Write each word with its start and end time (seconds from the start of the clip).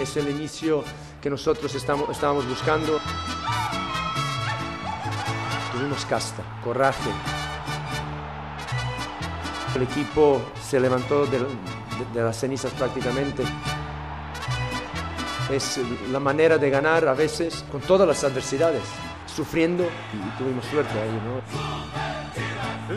Es 0.00 0.16
el 0.16 0.30
inicio 0.30 0.82
que 1.20 1.28
nosotros 1.28 1.74
estamos, 1.74 2.08
estábamos 2.08 2.48
buscando. 2.48 2.98
Tuvimos 5.72 6.06
casta, 6.06 6.42
coraje. 6.64 7.10
El 9.76 9.82
equipo 9.82 10.40
se 10.66 10.80
levantó 10.80 11.26
de, 11.26 11.38
de 12.14 12.22
las 12.22 12.40
cenizas 12.40 12.72
prácticamente. 12.72 13.44
Es 15.50 15.78
la 16.10 16.18
manera 16.18 16.56
de 16.56 16.70
ganar 16.70 17.06
a 17.06 17.12
veces 17.12 17.64
con 17.70 17.82
todas 17.82 18.08
las 18.08 18.24
adversidades, 18.24 18.82
sufriendo 19.26 19.84
y 19.84 20.38
tuvimos 20.38 20.64
suerte 20.64 20.98
ahí, 20.98 21.10
¿no? 21.10 21.99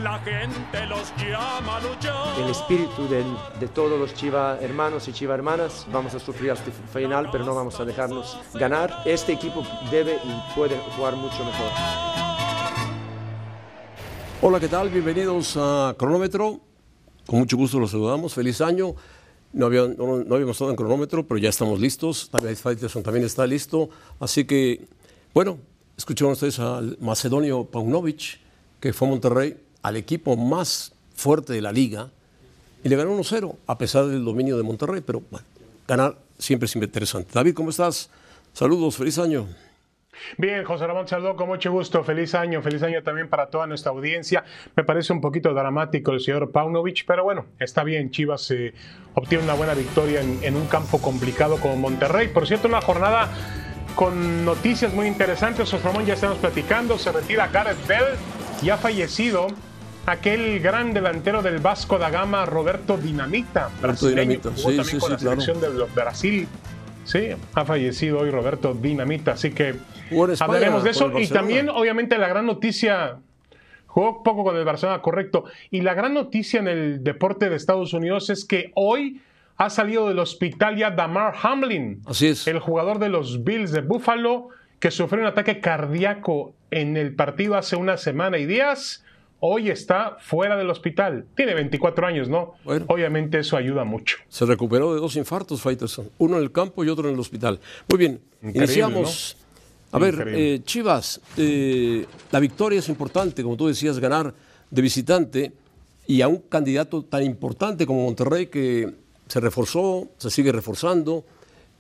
La 0.02 0.18
gente 0.20 0.86
los 0.88 1.14
llama 1.18 1.78
a 1.78 1.82
luchar. 1.82 2.40
El 2.44 2.50
espíritu 2.50 3.08
de 3.08 3.68
todos 3.68 4.00
los 4.00 4.14
Chiva 4.16 4.58
hermanos 4.60 5.08
y 5.08 5.14
Chiva 5.14 5.36
hermanas, 5.36 5.86
vamos 5.92 6.16
a 6.16 6.20
sufrir 6.20 6.50
hasta 6.52 6.66
el 6.72 6.74
final, 7.04 7.30
pero 7.32 7.46
no 7.46 7.54
vamos 7.54 7.80
a 7.80 7.86
dejarnos 7.86 8.38
ganar. 8.56 9.04
Este 9.06 9.34
equipo 9.34 9.64
debe 9.92 10.16
y 10.24 10.56
puede 10.56 10.78
jugar 10.96 11.16
mucho 11.16 11.44
mejor. 11.46 11.68
Hola, 14.42 14.60
¿qué 14.60 14.68
tal? 14.68 14.90
Bienvenidos 14.90 15.56
a 15.58 15.94
Cronómetro. 15.98 16.60
Con 17.28 17.40
mucho 17.40 17.56
gusto 17.56 17.80
los 17.80 17.92
saludamos. 17.92 18.34
Feliz 18.34 18.62
año. 18.62 18.96
No, 19.54 19.68
había- 19.68 19.88
no- 19.88 20.24
no 20.24 20.34
habíamos 20.36 20.56
estado 20.56 20.72
en 20.72 20.76
cronómetro, 20.76 21.28
pero 21.28 21.38
ya 21.38 21.50
estamos 21.50 21.80
listos. 21.80 22.30
También 22.32 22.56
Faitelson 22.56 23.04
también 23.04 23.26
está 23.26 23.46
listo. 23.46 23.90
Así 24.20 24.46
que, 24.46 24.88
bueno, 25.36 25.60
escucharon 25.96 26.32
ustedes 26.34 26.58
al 26.58 26.98
macedonio 27.00 27.64
Paunovic, 27.66 28.40
que 28.80 28.92
fue 28.92 29.08
a 29.08 29.12
Monterrey, 29.12 29.56
al 29.84 29.98
equipo 29.98 30.36
más 30.36 30.94
fuerte 31.16 31.54
de 31.54 31.62
la 31.62 31.72
liga, 31.72 32.10
y 32.84 32.90
le 32.90 32.96
ganó 32.96 33.18
1-0, 33.18 33.56
a 33.66 33.78
pesar 33.78 34.08
del 34.08 34.26
dominio 34.26 34.58
de 34.58 34.64
Monterrey. 34.64 35.02
Pero 35.06 35.22
bueno, 35.32 35.46
ganar 35.88 36.18
siempre 36.38 36.66
es 36.66 36.76
interesante. 36.76 37.30
David, 37.34 37.54
¿cómo 37.54 37.70
estás? 37.70 38.10
Saludos, 38.52 38.98
feliz 38.98 39.18
año. 39.20 39.48
Bien, 40.38 40.64
José 40.64 40.86
Ramón, 40.86 41.08
saludo 41.08 41.36
con 41.36 41.48
mucho 41.48 41.72
gusto. 41.72 42.04
Feliz 42.04 42.36
año, 42.36 42.62
feliz 42.62 42.84
año 42.84 43.02
también 43.02 43.30
para 43.30 43.48
toda 43.48 43.68
nuestra 43.68 43.92
audiencia. 43.92 44.44
Me 44.76 44.84
parece 44.84 45.14
un 45.14 45.22
poquito 45.22 45.54
dramático 45.54 46.12
el 46.12 46.20
señor 46.20 46.52
Paunovic, 46.52 47.06
pero 47.08 47.24
bueno, 47.24 47.46
está 47.60 47.84
bien. 47.84 48.12
Chivas 48.12 48.52
eh, 48.52 48.74
obtiene 49.16 49.44
una 49.44 49.54
buena 49.54 49.74
victoria 49.74 50.22
en, 50.22 50.40
en 50.44 50.56
un 50.56 50.68
campo 50.68 51.02
complicado 51.02 51.58
como 51.58 51.78
Monterrey. 51.78 52.28
Por 52.28 52.48
cierto, 52.48 52.68
una 52.68 52.82
jornada 52.82 53.32
con 53.96 54.46
noticias 54.46 54.94
muy 54.94 55.08
interesantes. 55.08 55.70
José 55.70 55.84
Ramón, 55.84 56.06
ya 56.06 56.14
estamos 56.14 56.38
platicando. 56.38 56.98
Se 56.98 57.12
retira 57.12 57.48
Gareth 57.48 57.88
Bell, 57.88 58.06
ya 58.62 58.78
fallecido. 58.78 59.48
Aquel 60.06 60.60
gran 60.60 60.94
delantero 60.94 61.42
del 61.42 61.60
Vasco 61.60 61.98
da 61.98 62.10
Gama, 62.10 62.46
Roberto 62.46 62.98
Dinamita, 62.98 63.70
brasileño, 63.82 64.22
Dinamita, 64.22 64.50
jugó 64.50 64.72
sí, 64.72 64.78
también 64.78 64.86
sí, 64.86 64.98
con 65.00 65.08
sí, 65.08 65.12
la 65.12 65.18
claro. 65.18 65.42
selección 65.42 65.78
de 65.78 65.86
Brasil. 65.96 66.48
Sí, 67.06 67.30
ha 67.54 67.66
fallecido 67.66 68.20
hoy 68.20 68.30
Roberto 68.30 68.74
Dinamita, 68.74 69.34
así 69.34 69.52
que 69.52 69.70
España 69.70 70.36
hablaremos 70.40 70.84
de 70.84 70.90
eso. 70.90 71.20
Y 71.20 71.28
también, 71.28 71.70
obviamente, 71.70 72.18
la 72.18 72.28
gran 72.28 72.46
noticia, 72.46 73.18
jugó 73.88 74.24
poco 74.24 74.44
con 74.44 74.56
el 74.56 74.66
Barcelona, 74.66 75.02
correcto. 75.02 75.46
Y 75.72 75.82
la 75.82 75.94
gran 75.94 76.14
noticia 76.14 76.60
en 76.60 76.68
el 76.68 77.04
deporte 77.04 77.50
de 77.50 77.56
Estados 77.56 77.94
Unidos 77.94 78.30
es 78.30 78.46
que 78.46 78.72
hoy 78.76 79.22
ha 79.58 79.70
salido 79.70 80.08
del 80.08 80.20
hospital 80.20 80.78
ya 80.78 80.92
Damar 80.92 81.36
Hamlin, 81.42 82.02
Así 82.06 82.28
es. 82.28 82.48
el 82.48 82.60
jugador 82.60 83.00
de 83.00 83.10
los 83.10 83.44
Bills 83.44 83.72
de 83.72 83.82
Buffalo, 83.82 84.50
que 84.80 84.92
sufrió 84.92 85.22
un 85.22 85.28
ataque 85.28 85.60
cardíaco 85.60 86.54
en 86.72 86.98
el 86.98 87.16
partido 87.16 87.56
hace 87.56 87.76
una 87.76 87.98
semana 87.98 88.38
y 88.38 88.46
días. 88.46 89.04
Hoy 89.46 89.70
está 89.70 90.16
fuera 90.22 90.56
del 90.56 90.70
hospital. 90.70 91.26
Tiene 91.36 91.54
24 91.54 92.08
años, 92.08 92.30
¿no? 92.30 92.54
Bueno. 92.64 92.86
Obviamente 92.88 93.40
eso 93.40 93.58
ayuda 93.58 93.84
mucho. 93.84 94.16
Se 94.30 94.46
recuperó 94.46 94.94
de 94.94 95.02
dos 95.02 95.18
infartos, 95.18 95.62
Faitelson. 95.62 96.10
Uno 96.18 96.38
en 96.38 96.44
el 96.44 96.52
campo 96.54 96.82
y 96.86 96.88
otro 96.88 97.10
en 97.10 97.16
el 97.16 97.20
hospital. 97.20 97.60
Muy 97.90 98.00
bien, 98.00 98.22
Increíble, 98.38 98.64
iniciamos. 98.64 99.36
A 99.92 100.00
ver, 100.00 100.30
eh, 100.30 100.62
Chivas, 100.64 101.20
eh, 101.36 102.06
la 102.32 102.40
victoria 102.40 102.80
es 102.80 102.88
importante, 102.88 103.44
como 103.44 103.58
tú 103.58 103.68
decías, 103.68 104.00
ganar 104.00 104.34
de 104.72 104.82
visitante 104.82 105.52
y 106.08 106.22
a 106.22 106.30
un 106.30 106.38
candidato 106.38 107.04
tan 107.04 107.24
importante 107.24 107.86
como 107.86 108.06
Monterrey 108.06 108.48
que 108.48 108.94
se 109.28 109.42
reforzó, 109.42 110.08
se 110.20 110.30
sigue 110.30 110.54
reforzando 110.54 111.26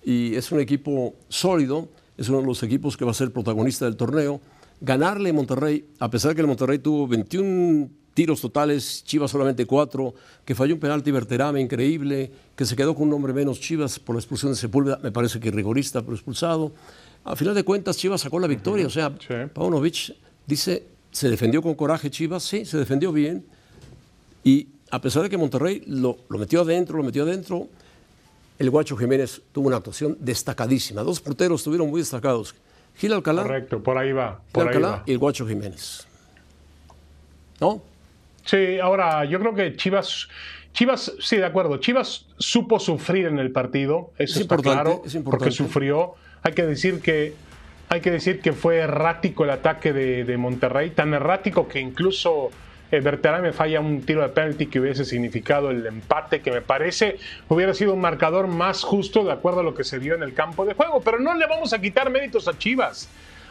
y 0.03 0.35
es 0.35 0.51
un 0.51 0.59
equipo 0.59 1.13
sólido, 1.29 1.87
es 2.17 2.27
uno 2.27 2.41
de 2.41 2.45
los 2.45 2.61
equipos 2.61 2.97
que 2.97 3.05
va 3.05 3.11
a 3.11 3.13
ser 3.13 3.31
protagonista 3.31 3.85
del 3.85 3.95
torneo. 3.95 4.41
Ganarle 4.81 5.29
a 5.29 5.33
Monterrey, 5.33 5.85
a 5.99 6.09
pesar 6.09 6.29
de 6.29 6.35
que 6.35 6.41
el 6.41 6.47
Monterrey 6.47 6.79
tuvo 6.79 7.07
21 7.07 7.89
tiros 8.13 8.41
totales, 8.41 9.03
Chivas 9.05 9.31
solamente 9.31 9.65
4, 9.65 10.13
que 10.45 10.55
falló 10.55 10.75
un 10.75 10.79
penalti 10.79 11.09
Berterame 11.11 11.59
increíble, 11.61 12.31
que 12.55 12.65
se 12.65 12.75
quedó 12.75 12.93
con 12.93 13.07
un 13.07 13.13
hombre 13.13 13.33
menos 13.33 13.59
Chivas 13.59 13.97
por 13.99 14.15
la 14.15 14.19
expulsión 14.19 14.51
de 14.51 14.57
Sepúlveda, 14.57 14.99
me 15.01 15.11
parece 15.11 15.39
que 15.39 15.49
rigorista, 15.51 16.01
pero 16.01 16.13
expulsado. 16.13 16.71
A 17.23 17.35
final 17.35 17.55
de 17.55 17.63
cuentas, 17.63 17.97
Chivas 17.97 18.21
sacó 18.21 18.39
la 18.39 18.47
victoria, 18.47 18.85
o 18.85 18.89
sea, 18.89 19.13
Sí. 19.19 19.33
Paunovic 19.53 20.15
dice, 20.45 20.85
se 21.11 21.29
defendió 21.29 21.61
con 21.61 21.73
coraje 21.75 22.11
Chivas, 22.11 22.43
sí, 22.43 22.65
se 22.65 22.77
defendió 22.77 23.11
bien, 23.11 23.45
y 24.43 24.67
a 24.91 25.01
pesar 25.01 25.23
de 25.23 25.29
que 25.29 25.37
Monterrey 25.37 25.81
lo, 25.87 26.17
lo 26.29 26.37
metió 26.37 26.61
adentro, 26.61 26.97
lo 26.97 27.03
metió 27.03 27.23
adentro, 27.23 27.67
el 28.59 28.69
Guacho 28.69 28.95
Jiménez 28.95 29.41
tuvo 29.51 29.67
una 29.67 29.77
actuación 29.77 30.17
destacadísima. 30.19 31.01
Dos 31.01 31.19
porteros 31.19 31.61
estuvieron 31.61 31.89
muy 31.89 32.01
destacados. 32.01 32.53
Gil 32.95 33.13
Alcalá, 33.13 33.43
Correcto, 33.43 33.81
por 33.81 33.97
ahí 33.97 34.11
va. 34.11 34.39
Gil 34.53 34.61
ahí 34.61 34.67
Alcalá 34.67 34.89
va. 34.89 35.03
y 35.05 35.11
el 35.11 35.17
Guacho 35.17 35.47
Jiménez. 35.47 36.07
¿No? 37.59 37.81
Sí, 38.45 38.79
ahora 38.79 39.23
yo 39.25 39.39
creo 39.39 39.55
que 39.55 39.75
Chivas, 39.75 40.27
Chivas, 40.73 41.13
sí, 41.19 41.37
de 41.37 41.45
acuerdo. 41.45 41.77
Chivas 41.77 42.25
supo 42.37 42.79
sufrir 42.79 43.27
en 43.27 43.39
el 43.39 43.51
partido, 43.51 44.11
eso 44.17 44.35
Es 44.35 44.41
está 44.41 44.55
importante, 44.55 44.83
claro, 44.83 45.01
es 45.05 45.15
porque 45.23 45.51
sufrió. 45.51 46.15
Hay 46.41 46.53
que 46.53 46.65
decir 46.65 46.99
que 47.01 47.35
hay 47.89 48.01
que 48.01 48.09
decir 48.11 48.41
que 48.41 48.53
fue 48.53 48.77
errático 48.77 49.43
el 49.43 49.51
ataque 49.51 49.93
de, 49.93 50.23
de 50.23 50.37
Monterrey, 50.37 50.89
tan 50.91 51.13
errático 51.13 51.67
que 51.67 51.79
incluso 51.79 52.49
eh, 52.93 52.99
Berterame 52.99 53.53
falla 53.53 53.79
un 53.79 54.03
tiro 54.03 54.21
de 54.21 54.29
penalti 54.29 54.67
que 54.67 54.79
hubiese 54.79 55.03
significado 55.03 55.71
el 55.71 55.83
empate, 55.83 56.41
que 56.41 56.51
me 56.51 56.61
parece 56.61 57.17
hubiera 57.49 57.73
sido 57.73 57.95
un 57.95 58.01
marcador 58.01 58.45
más 58.47 58.83
justo 58.83 59.23
de 59.23 59.31
acuerdo 59.31 59.61
a 59.61 59.63
lo 59.63 59.73
que 59.73 59.83
se 59.83 59.97
vio 59.97 60.13
en 60.13 60.21
el 60.21 60.35
campo 60.35 60.63
de 60.63 60.75
juego. 60.75 61.01
Pero 61.01 61.19
no 61.19 61.33
le 61.33 61.47
vamos 61.47 61.73
a 61.73 61.81
quitar 61.81 62.11
méritos 62.11 62.47
a 62.47 62.55
Chivas. 62.55 63.09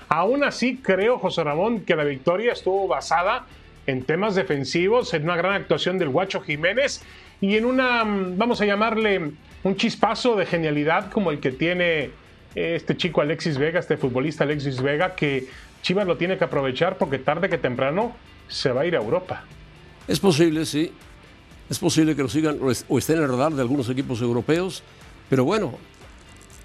Aún 0.09 0.45
así, 0.45 0.77
creo, 0.77 1.19
José 1.19 1.43
Ramón, 1.43 1.81
que 1.81 1.97
la 1.97 2.05
victoria 2.05 2.53
estuvo 2.53 2.87
basada 2.87 3.47
en 3.89 4.05
temas 4.05 4.37
defensivos, 4.37 5.13
en 5.13 5.25
una 5.25 5.35
gran 5.35 5.55
actuación 5.55 5.99
del 5.99 6.11
Guacho 6.11 6.41
Jiménez 6.41 7.03
y 7.41 7.57
en 7.57 7.65
una, 7.65 8.05
mm, 8.05 8.39
vamos 8.39 8.61
a 8.61 8.67
llamarle, 8.67 9.33
un 9.65 9.77
chispazo 9.77 10.37
de 10.37 10.47
genialidad 10.47 11.11
como 11.11 11.33
el 11.33 11.41
que 11.41 11.51
tiene 11.51 12.11
este 12.55 12.97
chico 12.97 13.21
Alexis 13.21 13.59
Vega, 13.59 13.81
este 13.81 13.97
futbolista 13.97 14.45
Alexis 14.45 14.81
Vega, 14.83 15.15
que 15.15 15.49
Chivas 15.83 16.07
lo 16.07 16.17
tiene 16.17 16.39
que 16.39 16.45
aprovechar 16.45 16.99
porque 16.99 17.19
tarde 17.19 17.49
que 17.49 17.59
temprano 17.59 18.13
se 18.49 18.71
va 18.73 18.83
a 18.83 18.87
ir 18.87 18.95
a 18.95 18.99
Europa. 19.01 19.45
Es 20.07 20.21
posible, 20.21 20.65
sí. 20.67 20.93
Es 21.71 21.79
posible 21.79 22.15
que 22.15 22.23
lo 22.23 22.29
sigan 22.29 22.59
o 22.61 22.71
est- 22.71 22.85
o 22.89 22.99
estén 22.99 23.17
en 23.19 23.23
el 23.25 23.29
radar 23.31 23.53
de 23.55 23.63
algunos 23.63 23.89
equipos 23.89 24.21
europeos, 24.21 24.83
pero 25.31 25.45
bueno, 25.45 25.73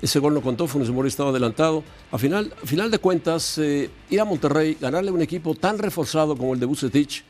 ese 0.02 0.20
gol 0.20 0.34
no 0.34 0.42
contó, 0.42 0.68
Funes 0.68 0.90
Mori 0.90 1.08
estaba 1.08 1.30
adelantado. 1.30 1.84
A 2.12 2.18
final, 2.18 2.54
final 2.66 2.92
de 2.92 3.00
cuentas, 3.00 3.58
eh, 3.58 3.90
ir 4.10 4.20
a 4.20 4.26
Monterrey, 4.26 4.78
ganarle 4.80 5.10
a 5.10 5.14
un 5.14 5.22
equipo 5.22 5.56
tan 5.56 5.80
reforzado 5.80 6.36
como 6.36 6.54
el 6.54 6.60
de 6.60 6.66
Bucetich, 6.66 7.24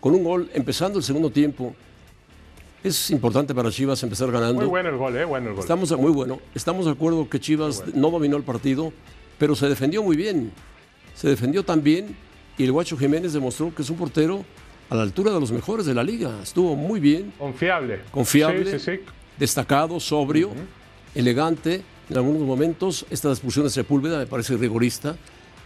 con 0.00 0.14
un 0.14 0.24
gol 0.24 0.50
empezando 0.54 0.98
el 0.98 1.04
segundo 1.04 1.30
tiempo, 1.30 1.74
es 2.84 3.10
importante 3.10 3.54
para 3.54 3.70
Chivas 3.70 4.02
empezar 4.02 4.30
ganando. 4.30 4.54
Muy 4.60 4.66
bueno 4.66 4.88
el 4.88 4.96
gol, 4.96 5.16
¿eh? 5.16 5.24
Bueno 5.24 5.48
el 5.48 5.54
gol. 5.54 5.62
Estamos, 5.62 5.96
muy 5.98 6.12
bueno. 6.12 6.40
Estamos 6.54 6.86
de 6.86 6.92
acuerdo 6.92 7.28
que 7.28 7.40
Chivas 7.40 7.82
no 7.94 8.10
dominó 8.10 8.36
el 8.36 8.42
partido, 8.44 8.92
pero 9.38 9.54
se 9.56 9.68
defendió 9.68 10.02
muy 10.02 10.16
bien. 10.16 10.52
Se 11.14 11.28
defendió 11.28 11.64
tan 11.64 11.82
bien 11.82 12.16
y 12.56 12.64
el 12.64 12.72
Guacho 12.72 12.96
Jiménez 12.96 13.32
demostró 13.32 13.74
que 13.74 13.82
es 13.82 13.90
un 13.90 13.96
portero 13.96 14.44
a 14.90 14.94
la 14.94 15.02
altura 15.02 15.32
de 15.32 15.40
los 15.40 15.50
mejores 15.52 15.86
de 15.86 15.94
la 15.94 16.02
liga. 16.04 16.38
Estuvo 16.42 16.74
muy 16.76 17.00
bien, 17.00 17.32
Confiable. 17.38 18.00
confiable, 18.10 18.78
Sí, 18.78 18.78
sí, 18.78 18.96
sí. 18.98 19.00
destacado, 19.38 19.98
sobrio, 20.00 20.50
elegante. 21.14 21.82
En 22.10 22.16
algunos 22.16 22.42
momentos, 22.42 23.04
esta 23.10 23.28
expulsión 23.30 23.64
de 23.66 23.70
Sepúlveda 23.70 24.18
me 24.18 24.26
parece 24.26 24.56
rigorista, 24.56 25.14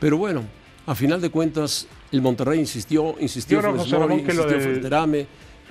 pero 0.01 0.17
bueno, 0.19 0.43
a 0.87 0.95
final 0.97 1.21
de 1.21 1.31
cuentas, 1.31 1.87
el 2.11 2.21
Monterrey 2.21 2.59
insistió, 2.59 3.15
insistió, 3.21 3.61
Yo 3.63 3.69
Funes 3.69 3.83
José 3.85 3.97
Ramón, 3.97 4.25
que 4.25 4.35
lo 4.35 4.43
insistió 4.43 4.59
del- 4.59 4.73
Berterame, 4.81 5.27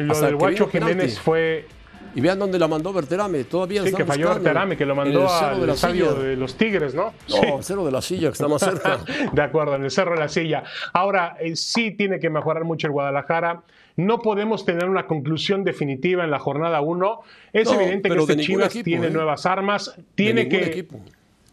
Lo 0.08 0.14
hasta 0.14 0.26
del 0.28 0.36
Guacho. 0.36 0.68
Jiménez 0.68 1.20
fue 1.20 1.66
Y 2.14 2.20
vean 2.20 2.38
dónde 2.40 2.60
la 2.60 2.68
mandó 2.68 2.92
Berterame. 2.92 3.46
Todavía 3.46 3.82
Sí, 3.84 3.88
está 3.88 4.00
que 4.00 4.06
falló 4.06 4.26
buscando 4.28 4.50
Arterame, 4.50 4.76
que 4.76 4.86
lo 4.86 4.96
mandó 4.96 5.30
al 5.34 5.66
de 5.66 5.72
estadio 5.72 6.12
silla. 6.12 6.20
de 6.24 6.36
los 6.36 6.56
Tigres, 6.56 6.94
¿no? 6.94 7.14
No, 7.30 7.36
Sí. 7.36 7.40
el 7.58 7.64
cerro 7.64 7.86
de 7.86 7.92
la 7.92 8.02
silla, 8.02 8.28
que 8.28 8.34
está 8.34 8.48
más 8.50 8.62
cerca. 8.62 9.00
De 9.32 9.42
acuerdo, 9.42 9.76
en 9.76 9.84
el 9.86 9.92
Cerro 9.92 10.14
de 10.16 10.20
la 10.20 10.28
Silla. 10.28 10.64
Ahora, 10.92 11.38
eh, 11.40 11.56
sí 11.56 11.92
tiene 11.92 12.20
que 12.20 12.30
mejorar 12.30 12.66
mucho 12.66 12.88
el 12.88 12.92
Guadalajara. 12.94 13.62
No 13.96 14.20
podemos 14.20 14.66
tener 14.66 14.90
una 14.90 15.06
conclusión 15.08 15.64
definitiva 15.64 16.24
en 16.26 16.32
la 16.32 16.40
jornada 16.40 16.82
1. 16.82 17.22
Es 17.54 17.70
No, 17.72 17.80
evidente 17.80 18.10
que 18.10 18.18
este 18.18 18.38
Chivas 18.38 18.68
equipo, 18.72 18.84
tiene 18.86 19.08
¿eh? 19.08 19.12
nuevas 19.12 19.46
armas. 19.46 19.96
Tiene 20.16 20.50
que. 20.50 20.64
equipo. 20.66 21.00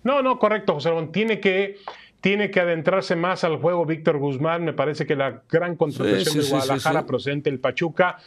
No, 0.02 0.22
no, 0.22 0.38
correcto, 0.38 0.74
José 0.74 0.88
Ramón. 0.88 1.12
Tiene 1.12 1.38
que, 1.40 1.76
tiene 2.20 2.50
que 2.50 2.60
adentrarse 2.60 3.14
más 3.16 3.44
al 3.44 3.56
juego 3.58 3.86
Víctor 3.86 4.18
Guzmán. 4.18 4.64
Me 4.64 4.72
parece 4.72 5.06
que 5.06 5.14
la 5.16 5.42
gran 5.50 5.76
contratación 5.76 6.24
Sí, 6.24 6.30
sí, 6.30 6.38
de 6.38 6.48
Guadalajara 6.50 7.00
sí, 7.00 7.06
procedente 7.06 7.50
del 7.50 7.60
Pachuca 7.60 8.18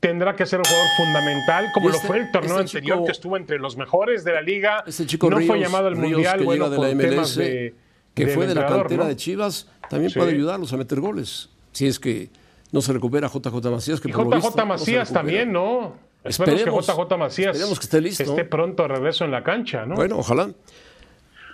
tendrá 0.00 0.36
que 0.36 0.46
ser 0.46 0.60
un 0.60 0.64
jugador 0.64 0.86
fundamental, 0.96 1.66
como 1.74 1.88
Y 1.88 1.90
este- 1.92 2.02
lo 2.02 2.06
fue 2.08 2.18
el 2.18 2.30
torneo 2.30 2.50
este 2.60 2.78
anterior, 2.78 2.96
chico- 2.98 3.06
que 3.06 3.12
estuvo 3.12 3.36
entre 3.36 3.58
los 3.58 3.76
mejores 3.76 4.24
de 4.24 4.32
la 4.32 4.40
liga. 4.42 4.84
Este 4.86 5.06
chico 5.06 5.28
no 5.30 5.40
fue 5.40 5.58
llamado 5.58 5.88
al 5.88 5.96
Ríos, 5.96 6.12
Mundial, 6.12 6.38
que 6.38 6.44
bueno, 6.44 6.70
de 6.70 6.76
por 6.76 6.86
la 6.86 6.90
temas 6.96 7.36
MLS, 7.36 7.36
de, 7.36 7.74
que 8.14 8.26
fue 8.28 8.46
de 8.46 8.54
la 8.54 8.66
cantera 8.66 9.02
¿no? 9.04 9.08
de 9.08 9.16
Chivas, 9.16 9.68
también 9.90 10.12
puede 10.12 10.32
ayudarlos 10.32 10.72
a 10.72 10.76
meter 10.76 11.00
goles. 11.00 11.50
Si 11.72 11.86
es 11.86 11.98
que 11.98 12.30
no 12.72 12.80
se 12.80 12.92
recupera 12.92 13.28
JJ 13.28 13.70
Macías, 13.70 14.00
que 14.00 14.08
Y 14.08 14.12
lo 14.12 14.18
visto 14.24 14.36
JJ 14.50 14.56
no 14.56 14.62
se 14.62 14.64
Macías 14.84 15.12
también, 15.12 15.52
¿no? 15.52 15.94
Esperemos 16.24 16.60
Esperemos, 16.60 16.86
que 16.86 16.92
JJ 16.92 17.16
Macías 17.18 17.50
esperemos 17.56 17.78
que 17.78 17.84
esté 17.84 18.00
listo. 18.00 18.22
esté 18.24 18.44
pronto 18.44 18.82
de 18.82 18.88
regreso 18.88 19.24
en 19.24 19.30
la 19.30 19.42
cancha, 19.42 19.86
¿no? 19.86 19.94
Bueno, 19.94 20.18
ojalá. 20.18 20.50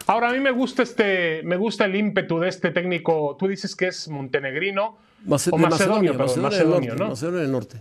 Ahora, 0.06 0.29
a 0.29 0.33
mí 0.33 0.41
me 0.41 0.51
gusta 0.51 0.83
este, 0.83 1.43
me 1.45 1.56
gusta 1.56 1.87
el 1.87 1.97
ímpetu 1.97 2.39
de 2.39 2.49
este 2.49 2.71
técnico. 2.71 3.37
Tú 3.39 3.49
dices 3.49 3.75
que 3.75 3.87
es 3.89 4.09
montenegrino 4.09 4.99
Mace- 5.27 5.51
o 5.53 5.56
macedonio, 5.56 6.12
perdón, 6.12 6.43
Macedonia 6.43 6.59
del 6.59 6.69
macedonio, 6.69 6.89
norte, 6.91 7.03
¿no? 7.05 7.09
Macedonia 7.11 7.41
del 7.41 7.53
norte. 7.53 7.81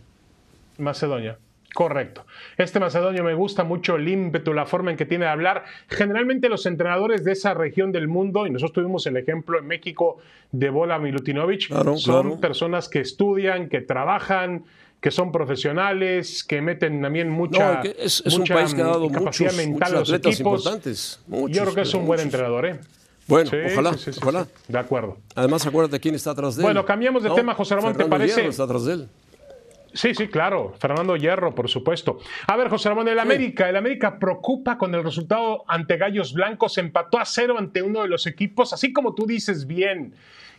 Macedonia. 0.78 1.38
Correcto. 1.74 2.26
Este 2.56 2.80
macedonio 2.80 3.24
me 3.24 3.34
gusta 3.34 3.64
mucho 3.64 3.96
el 3.96 4.08
ímpetu, 4.08 4.54
la 4.54 4.68
forma 4.68 4.92
en 4.92 4.98
que 4.98 5.06
tiene 5.08 5.26
de 5.26 5.32
hablar. 5.32 5.64
Generalmente 5.90 6.48
los 6.48 6.68
entrenadores 6.68 7.24
de 7.24 7.32
esa 7.32 7.56
región 7.56 7.92
del 7.92 8.08
mundo, 8.08 8.46
y 8.46 8.52
nosotros 8.52 8.74
tuvimos 8.84 9.08
el 9.08 9.18
ejemplo 9.18 9.58
en 9.58 9.66
México 9.66 10.20
de 10.52 10.70
Bola 10.70 11.00
Milutinovic, 11.00 11.68
Claro, 11.70 11.98
son 11.98 12.22
claro. 12.22 12.40
personas 12.40 12.88
que 12.90 13.00
estudian, 13.00 13.70
que 13.70 13.82
trabajan, 13.82 14.66
que 15.04 15.12
son 15.12 15.34
profesionales, 15.34 16.46
que 16.46 16.62
meten 16.62 17.02
también 17.02 17.30
mucha, 17.30 17.74
No, 17.76 17.82
que 17.82 17.94
es, 18.00 18.24
es 18.26 18.34
un 18.36 18.40
mucha, 18.40 18.54
país 18.54 18.74
que 18.74 18.82
ha 18.82 18.86
dado 18.86 19.10
mm, 19.10 19.12
capacidad 19.12 19.52
muchos, 19.52 19.68
mental 19.68 19.92
muchos 19.92 19.92
a 19.92 20.00
los 20.00 20.10
atletas 20.10 20.34
equipos. 20.34 20.60
importantes. 20.62 21.20
Muchos, 21.28 21.58
Yo 21.58 21.64
creo 21.64 21.76
que 21.76 21.82
es 21.82 21.94
un 21.94 22.06
buen 22.06 22.20
entrenador, 22.22 22.66
¿eh? 22.66 22.80
Bueno, 23.28 23.50
Sí, 23.50 23.58
ojalá, 23.70 23.94
sí, 23.94 24.00
sí, 24.00 24.14
sí, 24.14 24.20
ojalá. 24.22 24.48
De 24.66 24.80
acuerdo. 24.80 25.18
Además, 25.36 25.68
acuérdate 25.68 26.00
quién 26.00 26.16
está 26.16 26.32
atrás 26.32 26.56
de 26.56 26.62
él. 26.62 26.68
Bueno, 26.68 26.86
cambiamos 26.86 27.22
de 27.22 27.32
tema, 27.32 27.54
José 27.54 27.76
Ramón, 27.76 27.98
¿te 27.98 28.06
parece? 28.06 28.36
Hierro 28.36 28.50
está 28.50 28.64
atrás 28.64 28.86
de 28.86 28.94
él. 28.94 29.10
Sí, 29.94 30.16
sí, 30.16 30.30
claro. 30.30 30.74
Fernando 30.80 31.18
Hierro, 31.18 31.54
por 31.54 31.70
supuesto. 31.70 32.20
A 32.48 32.56
ver, 32.56 32.70
José 32.70 32.88
Ramón, 32.88 33.10
el 33.10 33.20
América. 33.20 33.68
El 33.68 33.76
América 33.76 34.18
preocupa 34.18 34.78
con 34.78 34.96
el 34.96 35.04
resultado 35.04 35.66
ante 35.68 35.98
Gallos 35.98 36.32
Blancos. 36.32 36.78
Empató 36.78 37.20
a 37.20 37.26
cero 37.26 37.56
ante 37.58 37.82
uno 37.82 38.04
de 38.04 38.08
los 38.08 38.26
equipos. 38.26 38.72
Así 38.72 38.94
como 38.94 39.14
tú 39.14 39.26
dices 39.26 39.68
bien 39.68 40.16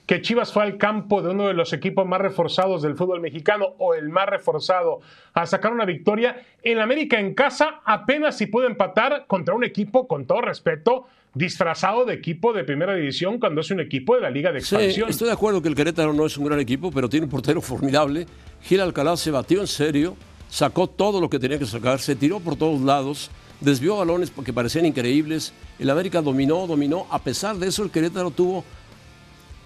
que 0.06 0.20
Chivas 0.20 0.52
fue 0.52 0.62
al 0.64 0.76
campo 0.76 1.22
de 1.22 1.30
uno 1.30 1.48
de 1.48 1.54
los 1.54 1.72
equipos 1.72 2.06
más 2.06 2.20
reforzados 2.20 2.82
del 2.82 2.94
fútbol 2.94 3.20
mexicano 3.20 3.68
o 3.78 3.94
el 3.94 4.10
más 4.10 4.26
reforzado 4.28 5.00
a 5.32 5.46
sacar 5.46 5.72
una 5.72 5.86
victoria. 5.86 6.42
El 6.62 6.80
América 6.80 7.18
en 7.18 7.34
casa 7.34 7.80
apenas 7.84 8.36
si 8.36 8.46
puede 8.46 8.66
empatar 8.66 9.24
contra 9.26 9.54
un 9.54 9.64
equipo, 9.64 10.06
con 10.06 10.26
todo 10.26 10.42
respeto, 10.42 11.06
disfrazado 11.32 12.04
de 12.04 12.14
equipo 12.14 12.52
de 12.52 12.64
primera 12.64 12.94
división 12.94 13.38
cuando 13.40 13.62
es 13.62 13.70
un 13.70 13.80
equipo 13.80 14.14
de 14.14 14.20
la 14.20 14.30
Liga 14.30 14.52
de 14.52 14.60
Sí, 14.60 14.74
Expansión. 14.76 15.08
estoy 15.08 15.26
de 15.28 15.32
acuerdo 15.32 15.62
que 15.62 15.68
el 15.68 15.74
Querétaro 15.74 16.12
no 16.12 16.26
es 16.26 16.36
un 16.36 16.44
gran 16.44 16.60
equipo, 16.60 16.90
pero 16.92 17.08
tiene 17.08 17.24
un 17.24 17.30
portero 17.30 17.60
formidable. 17.60 18.26
Gil 18.62 18.80
Alcalá 18.80 19.16
se 19.16 19.30
batió 19.30 19.60
en 19.60 19.66
serio, 19.66 20.16
sacó 20.48 20.86
todo 20.86 21.20
lo 21.20 21.28
que 21.30 21.38
tenía 21.38 21.58
que 21.58 21.66
sacar, 21.66 21.98
se 21.98 22.14
tiró 22.14 22.40
por 22.40 22.56
todos 22.56 22.80
lados, 22.82 23.30
desvió 23.60 23.96
balones 23.96 24.30
que 24.44 24.52
parecían 24.52 24.84
increíbles. 24.86 25.52
El 25.78 25.90
América 25.90 26.20
dominó, 26.22 26.66
dominó. 26.66 27.06
A 27.10 27.18
pesar 27.20 27.56
de 27.56 27.66
eso, 27.68 27.82
el 27.82 27.90
Querétaro 27.90 28.30
tuvo 28.30 28.64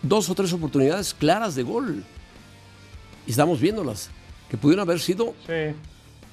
dos 0.03 0.29
o 0.31 0.35
tres 0.35 0.53
oportunidades 0.53 1.15
claras 1.15 1.55
de 1.55 1.63
gol. 1.63 2.05
Y 3.27 3.31
estamos 3.31 3.61
viéndolas, 3.61 4.11
que 4.51 4.57
pudieron 4.57 4.83
haber 4.89 5.01
sido 5.01 5.35
Sí. 5.47 5.75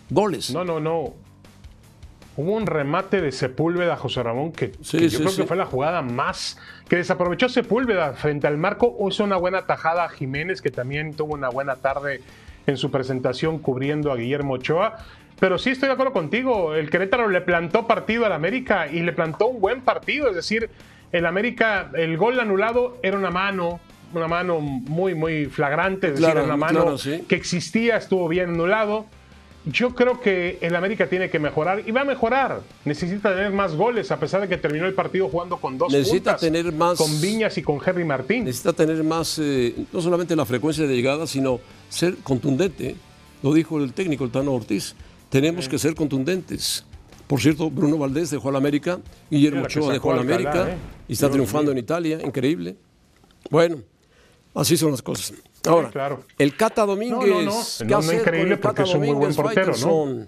goles. 0.10 0.52
No, 0.52 0.64
no, 0.64 0.80
no. 0.80 1.14
Hubo 2.38 2.52
un 2.54 2.66
remate 2.68 3.22
de 3.22 3.32
Sepúlveda, 3.32 3.96
José 3.96 4.22
Ramón, 4.22 4.52
que, 4.52 4.74
Sí, 4.82 4.98
que 4.98 5.08
yo 5.10 5.20
sí, 5.20 5.24
creo 5.24 5.36
que 5.38 5.46
fue 5.46 5.56
la 5.56 5.66
jugada 5.66 6.02
más 6.02 6.58
que 6.90 6.98
desaprovechó 6.98 7.48
Sepúlveda 7.48 8.14
frente 8.14 8.46
al 8.48 8.58
marco. 8.58 8.96
Hizo 9.10 9.24
una 9.24 9.38
buena 9.38 9.66
tajada 9.66 10.04
a 10.04 10.10
Jiménez, 10.10 10.62
que 10.62 10.70
también 10.70 11.14
tuvo 11.14 11.34
una 11.34 11.48
buena 11.50 11.78
tarde 11.78 12.22
en 12.68 12.76
su 12.78 12.92
presentación 12.92 13.60
cubriendo 13.60 14.12
a 14.12 14.18
Guillermo 14.18 14.56
Ochoa. 14.56 14.98
Pero 15.40 15.58
sí 15.58 15.70
estoy 15.70 15.88
de 15.88 15.94
acuerdo 15.94 16.12
contigo. 16.12 16.76
El 16.76 16.90
Querétaro 16.90 17.30
le 17.30 17.40
plantó 17.42 17.88
partido 17.88 18.26
al 18.26 18.34
América 18.34 18.88
y 18.88 19.00
le 19.02 19.14
plantó 19.14 19.48
un 19.48 19.62
buen 19.62 19.82
partido. 19.82 20.28
Es 20.30 20.36
decir, 20.36 20.70
el 21.18 21.26
América, 21.26 21.92
el 21.96 22.18
gol 22.18 22.40
anulado 22.40 22.98
era 23.04 23.18
una 23.18 23.32
mano, 23.32 23.80
una 24.14 24.28
mano 24.28 24.60
muy, 24.60 25.16
muy 25.16 25.46
flagrante. 25.46 26.08
Es 26.08 26.14
decir, 26.14 26.26
Claro, 26.26 26.44
una 26.46 26.54
muy 26.56 26.62
mano 26.62 26.82
claro, 26.82 26.98
sí. 26.98 27.24
que 27.28 27.36
existía, 27.36 27.98
estuvo 27.98 28.28
bien 28.28 28.50
anulado. 28.50 29.06
Yo 29.68 29.96
creo 29.96 30.22
que 30.22 30.60
el 30.62 30.76
América 30.76 31.08
tiene 31.08 31.30
que 31.32 31.40
mejorar 31.40 31.82
y 31.88 31.92
va 31.92 32.02
a 32.02 32.06
mejorar. 32.06 32.62
Necesita 32.86 33.34
tener 33.34 33.52
más 33.52 33.74
goles, 33.76 34.12
a 34.12 34.20
pesar 34.20 34.42
de 34.42 34.48
que 34.48 34.58
terminó 34.58 34.86
el 34.86 34.94
partido 34.94 35.28
jugando 35.28 35.58
con 35.58 35.78
dos 35.80 35.92
Necesita 35.92 36.34
puntas, 36.34 36.42
tener 36.42 36.72
más- 36.72 37.00
con 37.00 37.20
Viñas 37.20 37.58
y 37.58 37.64
con 37.64 37.80
Henry 37.84 38.04
Martín. 38.04 38.44
Necesita 38.46 38.74
tener 38.74 39.04
más, 39.04 39.40
eh, 39.42 39.74
no 39.92 40.02
solamente 40.02 40.36
la 40.36 40.46
frecuencia 40.46 40.86
de 40.86 40.96
llegada, 40.96 41.26
sino 41.26 41.60
ser 41.90 42.16
contundente. 42.18 42.96
Lo 43.42 43.54
dijo 43.54 43.80
el 43.84 43.92
técnico, 43.94 44.24
el 44.24 44.30
Tano 44.32 44.54
Ortiz. 44.54 44.96
Tenemos 45.30 45.68
que 45.68 45.80
ser 45.80 45.96
contundentes. 45.96 46.86
Por 47.28 47.42
cierto, 47.42 47.70
Bruno 47.72 47.98
Valdés 47.98 48.30
dejó 48.30 48.50
al 48.50 48.56
América, 48.56 49.00
Guillermo 49.32 49.64
Ochoa 49.64 49.94
dejó 49.94 50.12
al 50.12 50.20
a 50.20 50.22
Alcalá, 50.22 50.52
América 50.52 50.74
¿eh? 50.74 50.78
y 51.08 51.14
está 51.14 51.26
Dios 51.28 51.34
triunfando 51.34 51.72
mío. 51.72 51.80
en 51.80 51.84
Italia, 51.84 52.20
increíble. 52.24 52.76
Bueno, 53.50 53.78
así 54.54 54.78
son 54.78 54.92
las 54.92 55.02
cosas. 55.02 55.34
Ahora, 55.68 55.90
claro. 55.90 56.24
el 56.38 56.56
Cata 56.56 56.86
Domínguez. 56.86 57.18
No, 57.28 57.42
no, 57.42 57.42
no. 57.42 57.62
¿qué 57.80 57.86
No, 57.86 57.90
no 57.90 57.98
hacer 57.98 58.20
increíble 58.20 58.54
el 58.54 58.60
porque 58.60 58.78
Cata 58.78 58.90
es 58.90 58.94
un 58.96 59.00
muy 59.00 59.08
buen 59.16 59.34
Domínguez, 59.36 59.56
portero, 59.66 59.74
¿no? 60.18 60.26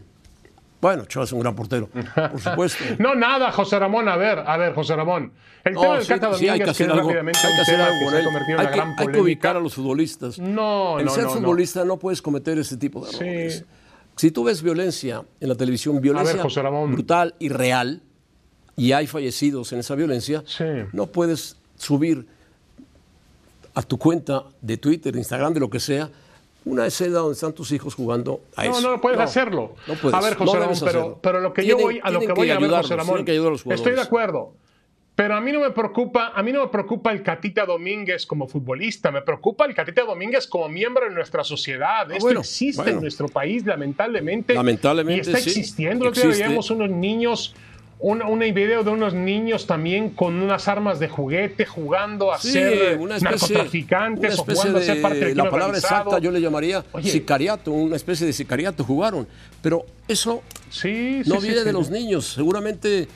Bueno, 0.80 1.04
Ochoa 1.04 1.24
es 1.24 1.32
un 1.32 1.40
gran 1.40 1.56
portero, 1.56 1.90
por 2.32 2.40
supuesto. 2.40 2.84
No, 3.00 3.16
nada, 3.16 3.52
José 3.52 3.80
Ramón. 3.80 4.08
A 4.10 4.16
ver, 4.16 4.40
a 4.40 4.58
ver, 4.58 4.74
José 4.74 4.96
Ramón. 4.96 5.32
El 5.64 5.74
No, 5.74 5.82
tema 5.82 5.94
del 5.96 6.04
sí, 6.04 6.08
Cata 6.10 6.34
sí, 6.36 6.50
hay 6.50 6.60
que 6.60 6.66
Domínguez, 6.66 6.66
que 6.66 6.70
hacer 6.72 6.86
es 6.88 6.94
algo, 6.94 7.08
rápidamente 7.10 7.40
hay 7.44 7.56
que 7.56 7.62
hacer 7.62 7.82
algo 7.82 8.06
con 8.06 8.14
él. 8.16 8.28
Hay 8.60 8.68
que, 9.08 9.16
hay 9.16 9.20
ubicar 9.22 9.58
a 9.58 9.60
los 9.60 9.74
futbolistas. 9.74 10.38
No, 10.40 11.00
El 11.00 11.06
no, 11.06 11.12
ser 11.12 11.24
no, 11.24 11.30
no. 11.30 11.36
futbolista 11.38 11.84
no. 11.84 11.98
puedes 11.98 12.22
cometer 12.22 12.58
ese 12.60 12.78
tipo 12.78 13.06
de 13.06 13.12
Sí. 13.12 13.66
Si 14.18 14.32
tú 14.32 14.44
ves 14.44 14.62
violencia 14.62 15.24
en 15.40 15.48
la 15.50 15.56
televisión, 15.56 16.02
violencia 16.02 16.44
brutal 16.88 17.36
y 17.40 17.50
real, 17.50 18.02
y 18.76 18.92
hay 18.92 19.08
fallecidos 19.08 19.72
en 19.74 19.80
esa 19.80 19.96
violencia, 19.96 20.44
Sí. 20.46 20.66
no 20.94 21.08
puedes 21.08 21.56
subir 21.78 22.28
a 23.74 23.82
tu 23.84 23.98
cuenta 23.98 24.44
de 24.62 24.78
Twitter, 24.78 25.16
Instagram, 25.16 25.54
de 25.54 25.60
lo 25.60 25.70
que 25.70 25.80
sea, 25.80 26.10
una 26.66 26.86
escena 26.86 27.20
donde 27.20 27.34
están 27.34 27.54
tus 27.54 27.72
hijos 27.72 27.96
jugando 27.96 28.42
a 28.56 28.66
No, 28.66 28.72
eso. 28.72 28.82
no, 28.82 28.92
no 28.96 29.02
puedes 29.02 29.20
hacerlo. 29.20 29.76
no 29.88 29.94
puedes, 29.96 30.14
a 30.18 30.22
ver, 30.22 30.36
José 30.36 30.54
no 30.54 30.60
Ramón, 30.60 30.78
pero, 30.84 31.20
pero 31.22 31.40
lo 31.40 31.54
que 31.54 31.62
Tienen- 31.62 31.80
yo 31.80 31.86
voy, 31.86 32.00
a 32.04 32.10
lo 32.10 32.20
que 32.20 32.26
tienen 32.26 32.36
voy 32.36 32.50
a 32.50 32.60
ver, 32.60 32.82
José 32.82 32.96
Ramón, 32.96 33.24
que 33.26 33.36
estoy 33.74 33.94
de 33.94 34.02
acuerdo. 34.02 34.54
Pero 35.18 35.36
a 35.36 35.42
mí 35.42 35.52
no 35.52 35.60
me 35.62 35.72
preocupa, 35.72 36.32
a 36.36 36.44
mí 36.44 36.52
no 36.52 36.62
me 36.62 36.68
preocupa 36.68 37.12
el 37.12 37.24
Catita 37.24 37.66
Domínguez 37.66 38.28
como 38.28 38.48
futbolista, 38.48 39.12
me 39.12 39.24
preocupa 39.24 39.66
el 39.66 39.74
Catita 39.74 40.04
Domínguez 40.04 40.46
como 40.46 40.70
miembro 40.70 41.06
de 41.06 41.12
nuestra 41.16 41.44
sociedad. 41.44 42.04
Esto 42.04 42.14
Ah, 42.14 42.22
bueno, 42.22 42.40
existe 42.42 42.84
bueno. 42.84 42.98
en 42.98 43.02
nuestro 43.02 43.28
país, 43.28 43.66
lamentablemente. 43.66 44.54
Lamentablemente, 44.54 45.18
Y 45.18 45.34
está 45.34 45.40
sí, 45.40 45.50
existiendo. 45.50 46.06
El 46.06 46.12
otro 46.12 46.22
día 46.22 46.46
veíamos 46.46 46.70
unos 46.70 46.92
niños, 46.92 47.56
un, 47.98 48.22
un 48.22 48.38
video 48.54 48.84
de 48.84 48.92
unos 48.92 49.16
niños 49.16 49.66
también 49.66 50.12
con 50.12 50.36
unas 50.40 50.68
armas 50.68 51.00
de 51.00 51.10
juguete 51.10 51.66
jugando 51.66 52.32
a 52.32 52.38
Sí, 52.38 52.52
ser 52.52 53.00
una 53.00 53.18
especie, 53.18 53.56
narcotraficantes 53.56 54.34
una 54.36 54.42
o 54.44 54.46
jugando 54.46 54.78
especie 54.78 54.92
a 54.92 54.94
ser 54.94 55.02
parte 55.02 55.18
del 55.20 55.30
de, 55.30 55.36
la 55.36 55.44
palabra 55.46 55.66
organizado. 55.66 56.02
exacta 56.02 56.20
yo 56.20 56.30
le 56.32 56.42
llamaría 56.42 56.86
Oye. 56.92 57.10
sicariato, 57.10 57.72
una 57.72 57.96
especie 57.96 58.28
de 58.28 58.34
sicariato 58.34 58.84
jugaron, 58.84 59.28
pero 59.64 59.84
eso 60.08 60.44
Sí, 60.70 61.24
no 61.26 61.42
viene 61.42 61.64
de 61.64 61.74
los 61.74 61.90
niños, 61.90 62.28
seguramente 62.28 63.08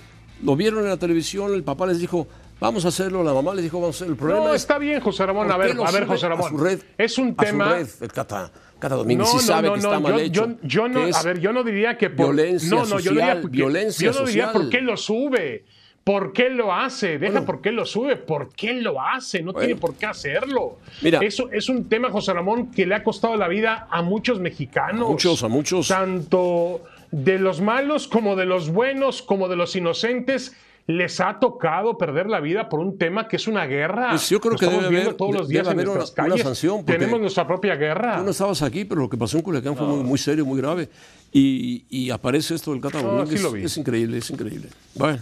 lo 0.44 0.56
vieron 0.56 0.80
en 0.84 0.90
la 0.90 0.98
televisión, 0.98 1.54
el 1.54 1.64
papá 1.64 1.86
les 1.88 2.00
dijo, 2.00 2.28
vamos 2.60 2.86
a 2.86 2.90
hacerlo, 2.90 3.24
la 3.24 3.34
mamá 3.34 3.54
les 3.54 3.64
dijo, 3.64 3.80
vamos 3.80 3.96
a 3.96 3.98
hacerlo. 3.98 4.14
El 4.14 4.20
problema 4.20 4.48
No, 4.48 4.54
es 4.54 4.62
está 4.62 4.78
bien, 4.78 5.00
José 5.02 5.26
Ramón. 5.26 5.48
¿por 5.48 5.56
A 5.56 5.58
ver, 5.58 5.78
a 5.86 5.92
ver, 5.92 6.06
José 6.06 6.28
Ramón. 6.28 6.60
red? 6.60 6.80
es 6.98 7.18
un 7.18 7.36
tema. 7.36 7.74
red, 7.74 7.88
el 8.02 8.12
Cata, 8.12 8.52
Cata 8.80 8.96
Domínguez 8.96 9.28
No, 9.28 9.32
sí 9.40 9.46
no, 9.48 9.54
sabe 9.54 9.68
no, 9.68 9.74
que 9.76 9.80
no, 9.82 9.88
está 9.88 10.00
mal 10.00 10.12
yo, 10.14 10.20
hecho. 10.20 10.48
yo, 10.48 10.58
yo 10.64 10.88
no, 10.88 11.02
a 11.16 11.24
ver, 11.24 11.40
yo 11.40 11.54
no 11.54 11.64
diría 11.64 11.98
que 11.98 12.10
por, 12.10 12.28
violencia 12.36 12.70
no, 12.70 12.86
no, 12.86 12.86
yo 12.86 12.96
no 12.96 12.98
diría 12.98 13.12
social, 13.26 13.42
porque- 13.42 13.58
violencia 13.58 14.12
yo 14.12 14.20
no 14.20 14.26
diría 14.26 14.46
social. 14.48 14.62
por 14.62 14.70
qué 14.72 14.82
lo 14.82 14.98
sube, 14.98 15.66
por 16.04 16.34
qué 16.34 16.50
lo 16.50 16.74
hace, 16.74 17.20
deja 17.20 17.46
por 17.46 17.62
qué 17.62 17.72
lo 17.72 17.86
sube, 17.86 18.16
por 18.16 18.50
qué 18.56 18.74
lo 18.74 19.00
hace, 19.00 19.44
no 19.44 19.54
tiene 19.54 19.76
por 19.76 19.94
qué 19.94 20.08
hacerlo. 20.08 20.80
Mira. 21.04 21.20
eso 21.22 21.50
es 21.52 21.70
un 21.70 21.88
tema, 21.88 22.10
José 22.10 22.34
Ramón, 22.34 22.72
que 22.72 22.88
le 22.88 22.96
ha 22.96 23.04
costado 23.04 23.36
la 23.38 23.48
vida 23.48 23.88
a 23.92 24.02
muchos 24.02 24.40
mexicanos, 24.40 25.08
A 25.08 25.12
muchos, 25.12 25.44
a 25.44 25.48
muchos. 25.48 25.88
tanto 25.88 26.82
de 27.12 27.38
los 27.40 27.62
malos 27.62 28.08
como 28.08 28.36
de 28.36 28.46
los 28.46 28.70
buenos, 28.72 29.22
como 29.22 29.48
de 29.48 29.56
los 29.56 29.76
inocentes. 29.76 30.56
Les 30.88 31.22
ha 31.22 31.40
tocado 31.40 31.96
perder 31.98 32.28
la 32.28 32.40
vida 32.40 32.68
por 32.68 32.80
un 32.80 32.98
tema 32.98 33.28
que 33.28 33.36
es 33.36 33.48
una 33.48 33.66
guerra. 33.68 34.10
Pues 34.10 34.28
yo 34.30 34.42
creo 34.42 34.56
que 34.58 34.66
estamos 34.66 34.84
debe 34.84 34.90
viendo 34.96 35.10
haber- 35.12 35.18
todos 35.18 35.36
los 35.36 35.48
días 35.48 35.68
en 35.68 35.88
una- 35.88 36.38
sanción, 36.38 36.84
Tenemos 36.84 37.22
nuestra 37.22 37.46
propia 37.46 37.76
guerra. 37.76 38.18
Tú 38.18 38.24
no 38.24 38.32
estabas 38.32 38.62
aquí, 38.64 38.84
pero 38.84 39.02
lo 39.02 39.10
que 39.10 39.16
pasó 39.16 39.38
en 39.38 39.44
Culiacán 39.44 39.78
fue 39.78 39.86
muy, 39.86 40.04
muy 40.04 40.18
serio, 40.18 40.44
muy 40.44 40.60
grave. 40.60 40.90
Y, 41.32 41.86
y 41.88 42.10
aparece 42.10 42.56
esto 42.56 42.72
del 42.72 42.82
Cata 42.82 43.02
No, 43.02 43.26
sí. 43.28 43.38
Es 43.64 43.78
increíble, 43.78 44.18
es 44.18 44.30
increíble. 44.32 44.70
Bueno, 44.96 45.20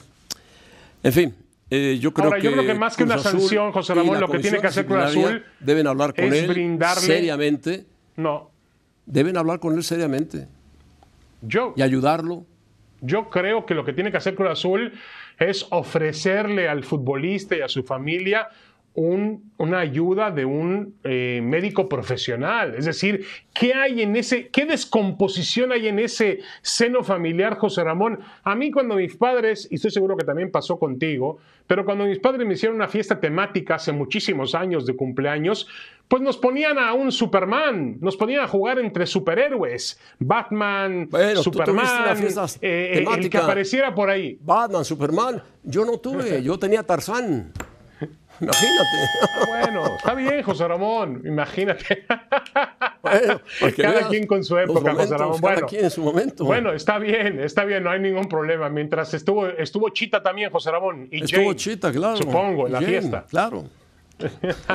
en 1.03 1.13
fin. 1.13 1.35
eh, 1.69 1.97
yo 1.99 2.13
creo 2.13 2.27
Ahora, 2.27 2.37
que 2.39 2.43
yo 2.45 2.51
creo 2.53 2.65
que 2.65 2.73
más 2.73 2.95
que 2.95 3.03
Cruz 3.03 3.13
una 3.13 3.21
Azul 3.21 3.39
sanción, 3.41 3.71
José 3.73 3.93
Ramón, 3.93 4.19
lo 4.19 4.29
que 4.29 4.39
tiene 4.39 4.59
que 4.59 4.67
hacer 4.67 4.85
Cruz 4.85 4.99
Azul 4.99 5.43
deben 5.59 5.85
hablar 5.87 6.15
con 6.15 6.23
es 6.25 6.33
él 6.33 6.49
brindarle- 6.49 6.99
seriamente. 7.01 7.85
No, 8.15 8.49
Deben 9.05 9.37
hablar 9.37 9.59
con 9.59 9.75
él 9.75 9.83
seriamente 9.83 10.47
yo, 11.41 11.73
y 11.75 11.81
ayudarlo. 11.81 12.45
yo 13.01 13.29
creo 13.29 13.65
que 13.65 13.73
lo 13.73 13.85
que 13.85 13.93
tiene 13.93 14.11
que 14.11 14.17
hacer 14.17 14.35
Cruz 14.35 14.49
Azul 14.49 14.93
es 15.37 15.67
ofrecerle 15.71 16.67
al 16.67 16.83
futbolista 16.83 17.55
y 17.55 17.61
a 17.61 17.69
su 17.69 17.83
familia 17.83 18.49
un- 18.99 19.51
una 19.57 19.79
ayuda 19.79 20.31
de 20.31 20.45
un 20.45 20.95
eh, 21.03 21.41
médico 21.43 21.87
profesional. 21.89 22.75
Es 22.77 22.85
decir, 22.85 23.25
¿qué 23.53 23.73
hay 23.73 24.01
en 24.01 24.15
ese, 24.15 24.47
qué 24.49 24.65
descomposición 24.65 25.71
hay 25.71 25.87
en 25.87 25.99
ese 25.99 26.39
seno 26.61 27.03
familiar, 27.03 27.57
José 27.57 27.83
Ramón? 27.83 28.19
A 28.43 28.55
mí 28.55 28.71
cuando 28.71 28.95
mis 28.95 29.15
padres, 29.15 29.67
y 29.71 29.75
estoy 29.75 29.91
seguro 29.91 30.15
que 30.17 30.23
también 30.25 30.51
pasó 30.51 30.77
contigo, 30.77 31.37
pero 31.67 31.85
cuando 31.85 32.05
mis 32.05 32.19
padres 32.19 32.45
me 32.47 32.53
hicieron 32.53 32.75
una 32.75 32.87
fiesta 32.87 33.19
temática 33.19 33.75
hace 33.75 33.91
muchísimos 33.91 34.55
años 34.55 34.85
de 34.85 34.95
cumpleaños, 34.95 35.67
pues 36.07 36.21
nos 36.23 36.37
ponían 36.37 36.79
a 36.79 36.93
un 36.93 37.11
Superman, 37.11 37.97
nos 38.01 38.17
ponían 38.17 38.41
a 38.41 38.47
jugar 38.47 38.79
entre 38.79 39.05
superhéroes, 39.05 39.99
Batman, 40.19 41.07
Bueno, 41.09 41.43
Superman, 41.43 41.85
eh, 42.61 43.05
el 43.07 43.29
que 43.29 43.37
apareciera 43.37 43.93
por 43.93 44.09
ahí. 44.09 44.37
Batman, 44.41 44.83
Superman. 44.83 45.41
Yo 45.63 45.85
no 45.85 45.97
tuve, 45.99 46.41
yo 46.43 46.57
tenía 46.57 46.81
Tarzán. 46.83 47.51
Imagínate. 48.41 49.47
Bueno, 49.47 49.95
está 49.95 50.13
bien, 50.13 50.43
José 50.43 50.67
Ramón, 50.67 51.21
imagínate. 51.25 52.05
Bueno, 53.01 53.39
cada 53.77 53.93
veas 53.93 54.07
quien 54.07 54.27
con 54.27 54.43
su 54.43 54.57
época, 54.57 54.93
José 54.93 55.17
Ramón. 55.17 55.39
Cada 55.39 55.53
Bueno, 55.53 55.67
quien 55.67 55.85
en 55.85 55.91
su 55.91 56.03
momento. 56.03 56.43
bueno, 56.43 56.73
está 56.73 56.99
bien, 56.99 57.39
está 57.39 57.63
bien, 57.63 57.83
no 57.83 57.91
hay 57.91 57.99
ningún 58.01 58.27
problema. 58.27 58.69
Mientras 58.69 59.13
estuvo, 59.13 59.47
estuvo 59.47 59.89
Chita 59.89 60.21
también, 60.21 60.51
José 60.51 60.69
Ramón. 60.69 61.07
Y 61.09 61.23
Estuvo 61.23 61.45
Jane, 61.45 61.55
Chita, 61.55 61.91
claro. 61.93 62.17
Supongo, 62.17 62.67
en 62.67 62.73
la 62.73 62.79
Jane, 62.79 62.91
fiesta. 62.91 63.25
Claro. 63.29 63.63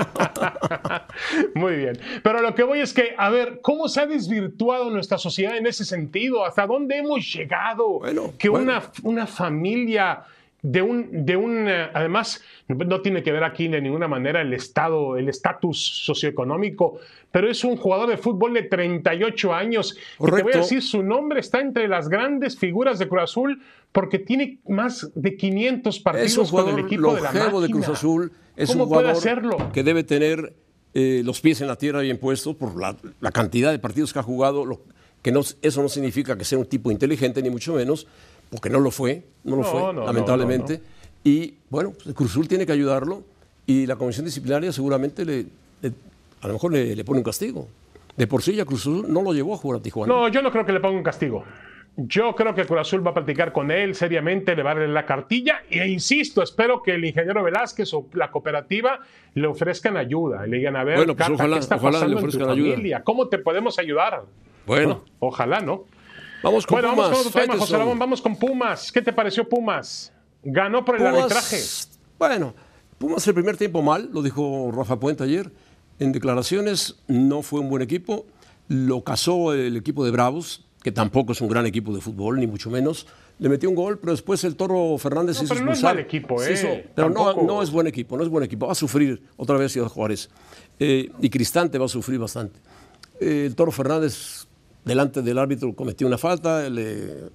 Muy 1.54 1.76
bien. 1.76 1.98
Pero 2.22 2.40
lo 2.40 2.54
que 2.54 2.62
voy 2.62 2.80
es 2.80 2.92
que, 2.94 3.14
a 3.16 3.30
ver, 3.30 3.60
¿cómo 3.62 3.88
se 3.88 4.00
ha 4.00 4.06
desvirtuado 4.06 4.90
nuestra 4.90 5.18
sociedad 5.18 5.56
en 5.56 5.66
ese 5.66 5.84
sentido? 5.84 6.44
¿Hasta 6.44 6.66
dónde 6.66 6.98
hemos 6.98 7.32
llegado? 7.32 8.00
Bueno, 8.00 8.32
que 8.38 8.48
bueno. 8.48 8.72
Una, 8.72 8.82
una 9.02 9.26
familia 9.26 10.22
de 10.64 10.80
un, 10.80 11.26
de 11.26 11.36
un, 11.36 11.68
eh, 11.68 11.90
además, 11.92 12.42
no 12.68 13.02
tiene 13.02 13.22
que 13.22 13.30
ver 13.32 13.44
aquí 13.44 13.68
de 13.68 13.82
ninguna 13.82 14.08
manera 14.08 14.40
el 14.40 14.54
estado, 14.54 15.18
el 15.18 15.28
estatus 15.28 15.78
socioeconómico, 16.06 16.98
pero 17.30 17.50
es 17.50 17.62
un 17.64 17.76
jugador 17.76 18.08
de 18.08 18.16
fútbol 18.16 18.54
de 18.54 18.62
38 18.62 19.52
años. 19.52 19.92
Y 19.92 19.96
te 19.96 20.00
voy 20.18 20.30
Correcto. 20.30 20.58
a 20.58 20.60
decir, 20.62 20.82
su 20.82 21.02
nombre 21.02 21.40
está 21.40 21.60
entre 21.60 21.86
las 21.86 22.08
grandes 22.08 22.56
figuras 22.56 22.98
de 22.98 23.08
Cruz 23.08 23.22
Azul 23.24 23.62
porque 23.92 24.18
tiene 24.18 24.58
más 24.66 25.10
de 25.14 25.36
500 25.36 26.00
partidos 26.00 26.50
con 26.50 26.68
el 26.70 26.78
equipo 26.84 27.14
de 27.14 27.20
la 27.20 27.30
longevo 27.32 27.60
de, 27.60 27.68
máquina. 27.68 27.86
Cruz 27.86 27.96
Azul. 27.98 28.32
Es 28.56 28.70
¿Cómo 28.70 28.84
un 28.84 28.90
puede 28.90 29.10
hacerlo? 29.10 29.70
que 29.72 29.82
debe 29.82 30.02
tener 30.02 30.54
eh, 30.94 31.20
los 31.24 31.40
pies 31.42 31.60
en 31.60 31.66
la 31.68 31.76
tierra 31.76 32.00
bien 32.00 32.18
puestos 32.18 32.56
por 32.56 32.74
la, 32.80 32.96
la 33.20 33.32
cantidad 33.32 33.70
de 33.70 33.78
partidos 33.78 34.12
que 34.14 34.18
ha 34.18 34.22
jugado. 34.22 34.64
lo- 34.64 34.80
que 35.22 35.32
no, 35.32 35.40
eso 35.40 35.82
no 35.82 35.88
significa 35.88 36.36
que 36.36 36.44
sea 36.44 36.58
un 36.58 36.66
tipo 36.66 36.90
inteligente, 36.90 37.42
ni 37.42 37.48
mucho 37.48 37.72
menos, 37.74 38.06
porque 38.54 38.70
no 38.70 38.78
lo 38.80 38.90
fue, 38.92 39.24
no 39.42 39.56
lo 39.56 39.62
No, 39.62 39.68
fue, 39.68 39.80
no, 39.80 39.92
no, 39.92 40.06
lamentablemente. 40.06 40.80
Y 41.24 41.54
bueno, 41.70 41.92
pues, 42.02 42.14
Cruz 42.14 42.30
Azul 42.30 42.46
tiene 42.46 42.64
que 42.66 42.72
ayudarlo 42.72 43.22
y 43.66 43.86
la 43.86 43.96
comisión 43.96 44.24
disciplinaria 44.24 44.70
seguramente 44.72 45.24
le, 45.24 45.46
le- 45.82 45.92
a 46.40 46.46
lo 46.46 46.52
mejor 46.54 46.72
le, 46.72 46.94
le 46.94 47.04
pone 47.04 47.18
un 47.18 47.24
castigo. 47.24 47.66
De 48.16 48.26
por 48.28 48.42
sí 48.42 48.54
ya 48.54 48.64
Cruz 48.64 48.82
Azul 48.82 49.06
no 49.12 49.22
lo 49.22 49.32
llevó 49.32 49.54
a 49.54 49.56
jugar 49.56 49.80
a 49.80 49.82
Tijuana. 49.82 50.12
No, 50.12 50.28
yo 50.28 50.40
no 50.40 50.52
creo 50.52 50.64
que 50.64 50.72
le 50.72 50.78
ponga 50.80 50.96
un 50.96 51.02
castigo. 51.02 51.42
Yo 51.96 52.34
creo 52.34 52.54
que 52.54 52.64
Cruz 52.64 52.80
Azul 52.80 53.06
va 53.06 53.12
a 53.12 53.14
platicar 53.14 53.52
con 53.52 53.70
él 53.70 53.94
seriamente, 53.94 54.54
le 54.56 54.62
va 54.62 54.72
a 54.72 54.74
darle 54.74 54.92
la 54.92 55.06
cartilla 55.06 55.62
e 55.70 55.86
insisto, 55.88 56.42
espero 56.42 56.82
que 56.82 56.92
el 56.92 57.04
ingeniero 57.04 57.42
Velázquez 57.42 57.92
o 57.94 58.06
la 58.14 58.30
cooperativa 58.30 59.00
le 59.34 59.46
ofrezcan 59.46 59.96
ayuda 59.96 60.46
y 60.46 60.50
le 60.50 60.56
digan 60.58 60.76
a 60.76 60.82
ver, 60.84 60.96
Bueno, 60.96 61.14
pues 61.14 61.26
Cata, 61.28 61.34
ojalá- 61.34 61.56
¿qué 61.56 61.60
está 61.60 61.76
ojalá 61.76 61.90
le 61.90 61.94
pasando 61.98 62.16
en 62.18 62.22
tu 62.22 62.28
ofrezcan 62.28 62.50
ayuda. 62.50 62.70
familia? 62.72 63.02
¿Cómo 63.04 63.28
te 63.28 63.38
podemos 63.38 63.78
ayudar? 63.78 64.22
Bueno, 64.66 65.04
Ojalá, 65.20 65.60
¿no? 65.60 65.84
Vamos 66.44 66.66
con 66.66 66.76
Bueno, 66.76 66.88
vamos 66.88 67.04
Pumas, 67.06 67.18
con 67.18 67.26
otro 67.28 67.40
tema, 67.40 67.56
José. 67.58 67.76
Ramón, 67.76 67.98
vamos 67.98 68.20
con 68.22 68.36
Pumas. 68.36 68.92
¿Qué 68.92 69.02
te 69.02 69.12
pareció 69.12 69.48
Pumas? 69.48 70.12
Ganó 70.42 70.84
por 70.84 70.94
el 70.96 71.00
Pumas, 71.02 71.16
arbitraje. 71.22 71.60
Bueno, 72.18 72.54
Pumas 72.98 73.26
el 73.26 73.34
primer 73.34 73.56
tiempo 73.56 73.82
mal, 73.82 74.10
lo 74.12 74.22
dijo 74.22 74.70
Rafa 74.72 75.00
Puente 75.00 75.24
ayer. 75.24 75.50
En 75.98 76.12
declaraciones 76.12 76.96
no 77.08 77.42
fue 77.42 77.60
un 77.60 77.68
buen 77.68 77.82
equipo. 77.82 78.26
Lo 78.68 79.02
casó 79.02 79.52
el 79.52 79.76
equipo 79.76 80.04
de 80.04 80.10
Bravos, 80.10 80.64
que 80.82 80.92
tampoco 80.92 81.32
es 81.32 81.40
un 81.40 81.48
gran 81.48 81.66
equipo 81.66 81.94
de 81.94 82.00
fútbol, 82.00 82.38
ni 82.40 82.46
mucho 82.46 82.70
menos. 82.70 83.06
Le 83.38 83.48
metió 83.48 83.68
un 83.68 83.74
gol, 83.74 83.98
pero 83.98 84.12
después 84.12 84.44
el 84.44 84.54
Toro 84.54 84.96
Fernández 84.96 85.38
No, 85.38 85.44
hizo 85.44 85.54
pero 85.54 85.66
no 85.66 85.72
es 85.72 85.82
mal 85.82 85.98
equipo, 85.98 86.40
¿eh? 86.42 86.52
hizo- 86.52 86.68
pero 86.94 87.10
no 87.10 87.62
es 87.62 87.70
buen 87.70 87.86
equipo, 87.88 88.16
no 88.16 88.22
es 88.22 88.28
buen 88.28 88.44
equipo. 88.44 88.66
Va 88.66 88.72
a 88.72 88.76
sufrir 88.76 89.22
otra 89.36 89.56
vez 89.56 89.72
Ciudad 89.72 89.88
Juárez. 89.88 90.30
Eh, 90.78 91.10
y 91.20 91.30
Cristante 91.30 91.76
va 91.78 91.86
a 91.86 91.88
sufrir 91.88 92.18
bastante. 92.20 92.60
Eh, 93.20 93.44
el 93.46 93.54
Toro 93.56 93.72
Fernández, 93.72 94.46
delante 94.84 95.22
del 95.22 95.38
árbitro, 95.38 95.74
cometió 95.74 96.06
una 96.06 96.18
falta, 96.18 96.68
le 96.68 97.30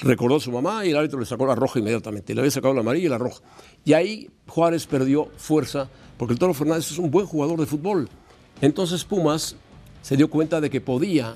recordó 0.00 0.36
a 0.36 0.40
su 0.40 0.50
mamá 0.50 0.84
y 0.84 0.90
el 0.90 0.96
árbitro 0.96 1.20
le 1.20 1.26
sacó 1.26 1.46
la 1.46 1.54
roja 1.54 1.78
inmediatamente. 1.78 2.34
Le 2.34 2.40
había 2.40 2.50
sacado 2.50 2.74
la 2.74 2.80
amarilla 2.80 3.06
y 3.06 3.08
la 3.08 3.18
roja. 3.18 3.42
Y 3.84 3.92
ahí 3.92 4.30
Juárez 4.46 4.86
perdió 4.86 5.28
fuerza 5.36 5.88
porque 6.18 6.32
el 6.32 6.38
Toro 6.38 6.54
Fernández 6.54 6.90
es 6.90 6.98
un 6.98 7.10
buen 7.10 7.26
jugador 7.26 7.58
de 7.60 7.66
fútbol. 7.66 8.08
Entonces 8.60 9.04
Pumas 9.04 9.56
se 10.02 10.16
dio 10.16 10.28
cuenta 10.30 10.60
de 10.60 10.70
que 10.70 10.80
podía, 10.80 11.34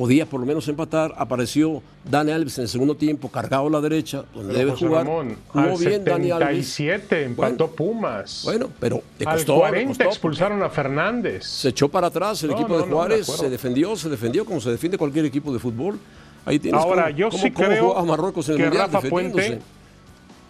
podía 0.00 0.24
por 0.24 0.40
lo 0.40 0.46
menos 0.46 0.66
empatar. 0.66 1.12
Apareció 1.18 1.82
Dani 2.10 2.32
Alves 2.32 2.56
en 2.56 2.62
el 2.62 2.68
segundo 2.70 2.94
tiempo, 2.96 3.28
cargado 3.30 3.66
a 3.66 3.70
la 3.70 3.80
derecha, 3.82 4.24
donde 4.34 4.48
Pero, 4.54 4.58
debe 4.58 4.70
José 4.70 4.86
jugar. 4.86 5.04
Ramón, 5.04 5.36
Jugó 5.48 5.64
al 5.66 5.76
bien 5.76 6.04
Dani 6.06 6.30
Alves. 6.30 6.66
77 6.68 7.24
empató 7.24 7.70
Pumas. 7.70 8.40
Bueno, 8.44 8.70
pero 8.80 9.02
al 9.26 9.34
costó, 9.36 9.52
le 9.56 9.58
40 9.60 9.88
costó, 9.88 10.04
expulsaron 10.04 10.62
a 10.62 10.70
Fernández. 10.70 11.44
se 11.44 11.68
echó 11.68 11.90
para 11.90 12.06
atrás 12.06 12.42
el 12.44 12.50
No, 12.50 12.56
equipo 12.56 12.78
no, 12.78 12.86
de 12.86 12.90
Juárez, 12.90 13.26
se 13.26 13.50
defendió, 13.50 13.94
se 13.94 14.08
defendió 14.08 14.46
como 14.46 14.58
se 14.62 14.70
defiende 14.70 14.96
cualquier 14.96 15.26
equipo 15.26 15.52
de 15.52 15.58
fútbol. 15.58 15.98
Ahí 16.46 16.58
tienes 16.58 16.80
Ahora, 16.80 17.04
cómo- 17.08 17.16
yo 17.18 17.28
cómo- 17.28 17.42
sí 17.42 17.50
cómo 17.50 17.68
creo 17.68 17.90
juega 17.92 18.04
Marruecos 18.06 18.48
en 18.48 18.52
el 18.54 18.58
que 18.58 18.64
Mundial 18.64 18.86
Rafa 18.90 19.00
defendiéndose. 19.02 19.48
Puente- 19.48 19.64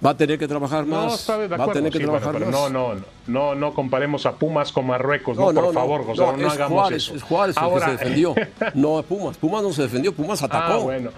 Va 0.05 0.11
a 0.11 0.17
tener 0.17 0.39
que 0.39 0.49
trabajar 0.49 0.87
más. 0.87 1.07
No, 1.07 1.15
está 1.15 1.37
de 1.39 1.47
va 1.49 1.57
a 1.57 1.61
acuerdo. 1.61 1.73
tener 1.75 1.93
que 1.93 1.99
sí, 1.99 2.05
trabajar 2.05 2.41
más. 2.41 2.49
no, 2.51 2.69
no, 2.71 2.95
no, 3.27 3.55
no 3.55 3.75
comparemos 3.75 4.25
a 4.25 4.33
Pumas 4.33 4.73
con 4.73 4.87
Marruecos, 4.87 5.37
no, 5.37 5.45
por 5.47 5.55
no. 5.55 5.73
favor, 5.73 6.07
José, 6.07 6.23
No, 6.23 6.37
es 6.47 6.53
hagamos 6.55 6.81
Juárez, 6.81 7.03
eso. 7.05 7.15
es 7.17 7.23
Juárez 7.23 7.57
el 7.59 7.63
Ahora, 7.63 7.85
que 7.87 7.93
se 7.93 7.99
defendió. 7.99 8.35
No 8.75 9.03
Pumas. 9.03 9.37
Pumas 9.37 9.63
no 9.63 9.73
se 9.73 9.83
defendió, 9.83 10.15
Pumas 10.15 10.43
atacó. 10.43 10.73
Ah, 10.73 10.77
bueno. 10.79 11.11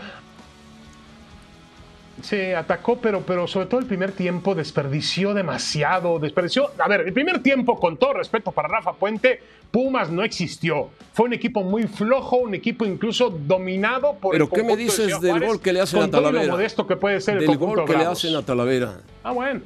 Sí, 2.22 2.52
atacó, 2.52 2.98
pero, 2.98 3.20
pero 3.22 3.48
sobre 3.48 3.66
todo 3.66 3.80
el 3.80 3.86
primer 3.86 4.12
tiempo 4.12 4.54
desperdició 4.54 5.34
demasiado, 5.34 6.20
desperdició. 6.20 6.70
A 6.78 6.86
ver, 6.88 7.00
el 7.00 7.12
primer 7.12 7.42
tiempo, 7.42 7.78
con 7.80 7.96
todo 7.96 8.12
respeto 8.14 8.52
para 8.52 8.68
Rafa 8.68 8.92
Puente, 8.92 9.40
Pumas 9.72 10.08
no 10.08 10.22
existió. 10.22 10.90
Fue 11.12 11.26
un 11.26 11.32
equipo 11.32 11.64
muy 11.64 11.82
flojo, 11.88 12.36
un 12.36 12.54
equipo 12.54 12.84
incluso 12.84 13.28
dominado 13.28 14.14
por 14.20 14.32
Pero 14.32 14.44
el 14.44 14.50
¿qué 14.50 14.62
me 14.62 14.76
de 14.76 14.84
dices 14.84 15.06
Ciudad 15.06 15.20
del 15.20 15.30
Juárez, 15.32 15.48
gol 15.48 15.60
que 15.60 15.72
le 15.72 15.80
hacen 15.80 16.00
a 16.00 16.08
todo 16.10 16.20
lo 16.20 16.26
Talavera? 16.28 16.52
modesto 16.52 16.86
que 16.86 16.96
puede 16.96 17.20
ser 17.20 17.38
el 17.38 17.46
Del 17.46 17.56
gol 17.58 17.84
que 17.84 17.96
le 17.96 18.04
hacen 18.04 18.36
a 18.36 18.42
Talavera. 18.42 19.00
Ah, 19.24 19.32
bueno. 19.32 19.60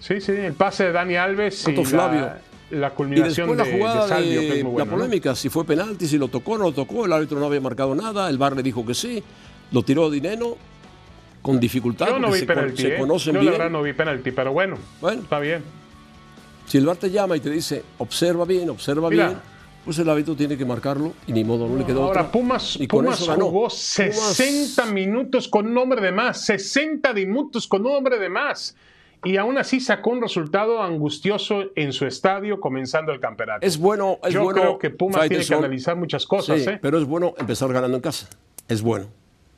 Sí, 0.00 0.20
sí, 0.20 0.32
el 0.32 0.54
pase 0.54 0.84
de 0.86 0.92
Dani 0.92 1.14
Alves 1.14 1.68
y 1.68 1.76
la, 1.76 1.84
Flavio. 1.84 2.30
la 2.70 2.88
Y 2.88 2.90
culminación 2.90 3.56
después 3.56 3.58
la 3.58 3.64
de, 3.64 3.78
jugada 3.78 4.02
de 4.02 4.08
Salvio, 4.08 4.40
de, 4.40 4.46
que 4.48 4.58
es 4.58 4.64
muy 4.64 4.72
buena, 4.72 4.84
la 4.84 4.90
¿no? 4.90 4.96
polémica, 4.98 5.36
si 5.36 5.48
fue 5.48 5.64
penalti, 5.64 6.08
si 6.08 6.18
lo 6.18 6.26
tocó, 6.26 6.58
no 6.58 6.64
lo 6.64 6.72
tocó, 6.72 7.04
el 7.06 7.12
árbitro 7.12 7.38
no 7.38 7.46
había 7.46 7.60
marcado 7.60 7.94
nada, 7.94 8.28
el 8.28 8.36
VAR 8.36 8.56
le 8.56 8.64
dijo 8.64 8.84
que 8.84 8.94
sí, 8.94 9.22
lo 9.70 9.84
tiró 9.84 10.10
Dineno 10.10 10.56
con 11.42 11.58
dificultad, 11.60 12.06
Yo 12.08 12.18
no 12.18 12.30
vi 12.30 12.38
se, 12.40 12.46
penalti, 12.46 12.82
se 12.82 12.94
¿eh? 12.94 12.98
conocen 12.98 13.34
Yo 13.34 13.40
bien. 13.40 13.52
la 13.52 13.58
verdad 13.58 13.70
no 13.72 13.82
vi 13.82 13.92
penalti, 13.92 14.30
pero 14.30 14.52
bueno, 14.52 14.76
Bueno. 15.00 15.22
está 15.22 15.38
bien. 15.40 15.62
Si 16.66 16.78
el 16.78 16.86
VAR 16.86 16.96
te 16.96 17.10
llama 17.10 17.36
y 17.36 17.40
te 17.40 17.50
dice, 17.50 17.82
observa 17.98 18.44
bien, 18.44 18.70
observa 18.70 19.10
Mira. 19.10 19.26
bien, 19.26 19.38
pues 19.84 19.98
el 19.98 20.08
árbitro 20.08 20.36
tiene 20.36 20.56
que 20.56 20.64
marcarlo 20.64 21.12
y 21.26 21.32
ni 21.32 21.42
modo, 21.42 21.68
no, 21.68 21.76
le 21.76 21.84
quedó 21.84 22.04
Ahora, 22.04 22.20
otra. 22.20 22.32
Pumas, 22.32 22.76
Y 22.80 22.86
Pumas 22.86 23.18
jugó 23.20 23.68
Pumas- 23.68 23.72
60 23.74 24.86
minutos 24.86 25.48
con 25.48 25.66
un 25.66 25.76
hombre 25.76 26.00
de 26.00 26.12
más, 26.12 26.44
60 26.44 27.12
minutos 27.12 27.66
con 27.66 27.84
un 27.84 27.92
hombre 27.92 28.18
de 28.18 28.28
más. 28.28 28.76
Y 29.24 29.36
aún 29.36 29.56
así 29.58 29.78
sacó 29.80 30.10
un 30.10 30.20
resultado 30.20 30.82
angustioso 30.82 31.64
en 31.76 31.92
su 31.92 32.06
estadio 32.06 32.58
comenzando 32.58 33.12
el 33.12 33.20
campeonato. 33.20 33.64
Es 33.64 33.78
bueno, 33.78 34.18
es 34.24 34.34
Yo 34.34 34.42
bueno. 34.44 34.60
creo 34.60 34.78
que 34.78 34.90
Pumas 34.90 35.28
tiene 35.28 35.44
que 35.44 35.54
analizar 35.54 35.96
muchas 35.96 36.26
cosas. 36.26 36.60
Sí, 36.62 36.70
¿eh? 36.70 36.78
pero 36.82 36.98
es 36.98 37.04
bueno 37.04 37.34
empezar 37.38 37.72
ganando 37.72 37.96
en 37.96 38.02
casa. 38.02 38.28
Es 38.68 38.82
bueno. 38.82 39.06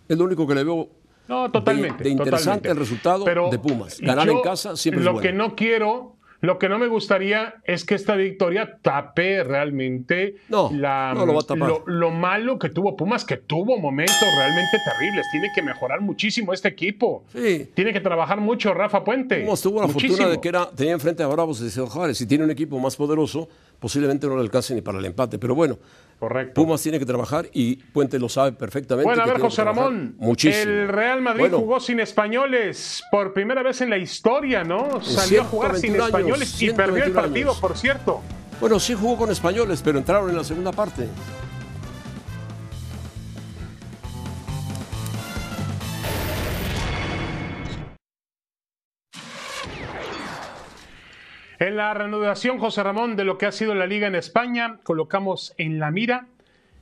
Es 0.06 0.18
lo 0.18 0.24
único 0.24 0.46
que 0.46 0.54
le 0.54 0.64
veo 0.64 0.88
No, 1.28 1.50
totalmente. 1.50 2.04
de, 2.04 2.10
interesante 2.10 2.38
totalmente. 2.44 2.68
el 2.70 2.76
resultado 2.76 3.24
Pero 3.24 3.50
de 3.50 3.58
Pumas. 3.58 3.98
Ganar 4.00 4.26
yo 4.26 4.32
en 4.32 4.42
casa 4.42 4.76
siempre 4.76 5.02
Lo 5.02 5.10
es 5.10 5.14
bueno. 5.14 5.26
que 5.28 5.32
no 5.34 5.56
quiero, 5.56 6.16
lo 6.40 6.58
que 6.58 6.68
no 6.68 6.78
me 6.78 6.86
gustaría 6.88 7.54
es 7.64 7.86
que 7.86 7.94
esta 7.94 8.14
victoria 8.16 8.78
tape 8.82 9.42
realmente 9.44 10.34
No, 10.50 10.70
la, 10.72 11.12
no 11.14 11.24
lo 11.24 11.32
va 11.34 11.40
a 11.40 11.44
tapar. 11.44 11.66
lo- 11.68 11.82
lo 11.86 12.10
malo 12.10 12.58
que 12.58 12.68
tuvo 12.68 12.94
Pumas, 12.96 13.24
que 13.24 13.38
tuvo 13.38 13.78
momentos 13.78 14.14
realmente 14.36 14.76
terribles. 14.84 15.26
Tiene 15.32 15.48
que 15.54 15.62
mejorar 15.62 16.02
muchísimo 16.02 16.52
este 16.52 16.68
equipo. 16.68 17.24
Sí. 17.32 17.70
Tiene 17.74 17.94
que 17.94 18.00
trabajar 18.00 18.40
mucho 18.42 18.74
Rafa 18.74 19.02
Puente. 19.02 19.40
Pumas 19.42 19.62
tuvo 19.62 19.80
la 19.80 19.86
Muchísimo. 19.86 20.16
fortuna 20.16 20.30
de 20.34 20.40
que 20.42 20.48
era, 20.48 20.70
tenía 20.70 20.92
enfrente 20.92 21.22
a 21.22 21.26
Bravos 21.28 21.60
de 21.60 21.70
Ciudad 21.70 21.88
Juárez. 21.88 22.18
Si 22.18 22.26
tiene 22.26 22.44
un 22.44 22.50
equipo 22.50 22.78
más 22.78 22.96
poderoso, 22.96 23.48
posiblemente 23.80 24.26
no 24.26 24.34
le 24.36 24.42
alcance 24.42 24.74
ni 24.74 24.82
para 24.82 24.98
el 24.98 25.04
empate. 25.06 25.38
Pero 25.38 25.54
bueno, 25.54 25.78
Correcto. 26.18 26.54
Pumas 26.54 26.82
tiene 26.82 26.98
que 26.98 27.06
trabajar 27.06 27.46
y 27.52 27.76
Puente 27.76 28.18
lo 28.18 28.28
sabe 28.28 28.52
perfectamente. 28.52 29.06
Bueno, 29.06 29.22
a 29.22 29.26
ver, 29.26 29.40
José 29.40 29.64
Ramón. 29.64 30.14
Muchísimo. 30.18 30.62
El 30.72 30.88
Real 30.88 31.20
Madrid 31.20 31.40
Bueno, 31.40 31.58
jugó 31.58 31.80
sin 31.80 32.00
españoles 32.00 33.02
por 33.10 33.32
primera 33.32 33.62
vez 33.62 33.80
en 33.80 33.90
la 33.90 33.98
historia, 33.98 34.64
¿no? 34.64 35.02
Salió 35.02 35.42
a 35.42 35.44
jugar 35.44 35.72
sin 35.76 35.92
121 35.92 36.04
años, 36.04 36.40
españoles 36.42 36.62
y 36.62 36.70
perdió 36.70 37.04
el 37.04 37.12
121 37.12 37.14
partido, 37.22 37.50
años. 37.50 37.60
por 37.60 37.76
cierto. 37.76 38.20
Bueno, 38.60 38.80
sí 38.80 38.94
jugó 38.94 39.16
con 39.16 39.30
españoles, 39.30 39.82
pero 39.84 39.98
entraron 39.98 40.30
en 40.30 40.36
la 40.36 40.44
segunda 40.44 40.72
parte. 40.72 41.08
En 51.64 51.78
la 51.78 51.94
reanudación, 51.94 52.58
José 52.58 52.82
Ramón, 52.82 53.16
de 53.16 53.24
lo 53.24 53.38
que 53.38 53.46
ha 53.46 53.52
sido 53.52 53.74
la 53.74 53.86
liga 53.86 54.06
en 54.06 54.14
España, 54.14 54.80
colocamos 54.82 55.54
en 55.56 55.78
la 55.78 55.90
mira, 55.90 56.26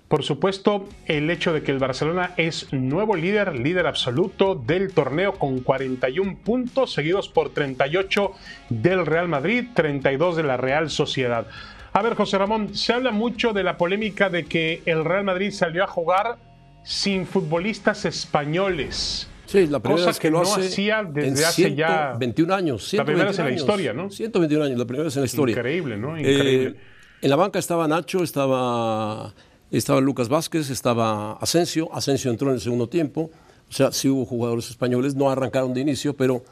por 0.09 0.25
supuesto, 0.25 0.89
el 1.07 1.31
hecho 1.31 1.53
de 1.53 1.63
que 1.63 1.71
el 1.71 1.79
Barcelona 1.79 2.35
es 2.37 2.73
nuevo 2.73 3.15
líder, 3.15 3.55
líder 3.55 3.87
absoluto 3.87 4.57
del 4.57 4.93
torneo 4.93 5.35
con 5.35 5.61
41 5.61 6.37
puntos, 6.45 6.93
seguidos 6.93 7.29
por 7.29 7.51
38 7.51 8.33
del 8.71 9.07
Real 9.07 9.29
Madrid, 9.29 9.67
32 9.73 10.35
de 10.35 10.43
la 10.43 10.57
Real 10.57 10.91
Sociedad. 10.91 11.47
A 11.93 12.03
ver, 12.03 12.17
José 12.17 12.39
Ramón, 12.39 12.75
se 12.75 12.93
habla 12.93 13.13
mucho 13.13 13.53
de 13.53 13.63
la 13.63 13.77
polémica 13.77 14.31
de 14.31 14.47
que 14.47 14.83
el 14.85 15.05
Real 15.05 15.23
Madrid 15.23 15.53
salió 15.53 15.85
a 15.85 15.87
jugar 15.87 16.39
sin 16.83 17.25
futbolistas 17.25 18.05
españoles. 18.05 19.32
Sí, 19.53 19.67
la 19.67 19.81
primera 19.81 19.97
Cosa 19.99 20.07
vez 20.09 20.19
que, 20.19 20.31
lo 20.31 20.43
no 20.43 20.43
hace 20.53 20.61
hacía 20.67 21.03
desde 21.05 21.29
en 21.29 21.35
hace 21.45 21.75
ya- 21.75 22.17
121 22.19 22.55
años. 22.55 22.93
La 22.95 23.05
primera 23.05 23.27
vez 23.29 23.39
en 23.39 23.45
la 23.45 23.51
121 23.51 23.61
historia, 23.61 23.93
¿no? 23.93 24.11
121 24.11 24.65
años, 24.65 24.79
la 24.79 24.85
primera 24.87 25.05
vez 25.05 25.17
en 25.17 25.23
la 25.23 25.27
historia. 25.27 25.53
Increíble, 25.57 25.97
¿no? 25.99 26.17
Eh, 26.17 26.21
Increíble. 26.21 26.77
en 27.21 27.31
la 27.31 27.37
banca 27.37 27.59
estaba 27.59 27.87
Nacho, 27.87 28.23
estaba, 28.23 29.33
estaba 29.71 30.01
Lucas 30.01 30.29
Vázquez, 30.29 30.71
estaba 30.71 31.35
Asensio. 31.35 31.89
Asensio 31.93 32.31
entró 32.31 32.49
en 32.49 32.55
el 32.55 32.61
segundo 32.61 32.89
tiempo. 32.89 33.31
O 33.69 33.73
sea, 33.73 33.93
sí 33.93 34.09
hubo 34.09 34.25
jugadores 34.25 34.69
españoles, 34.71 35.15
no 35.15 35.31
arrancaron 35.31 35.73
de 35.75 35.81
inicio, 35.81 36.15
pero 36.15 36.43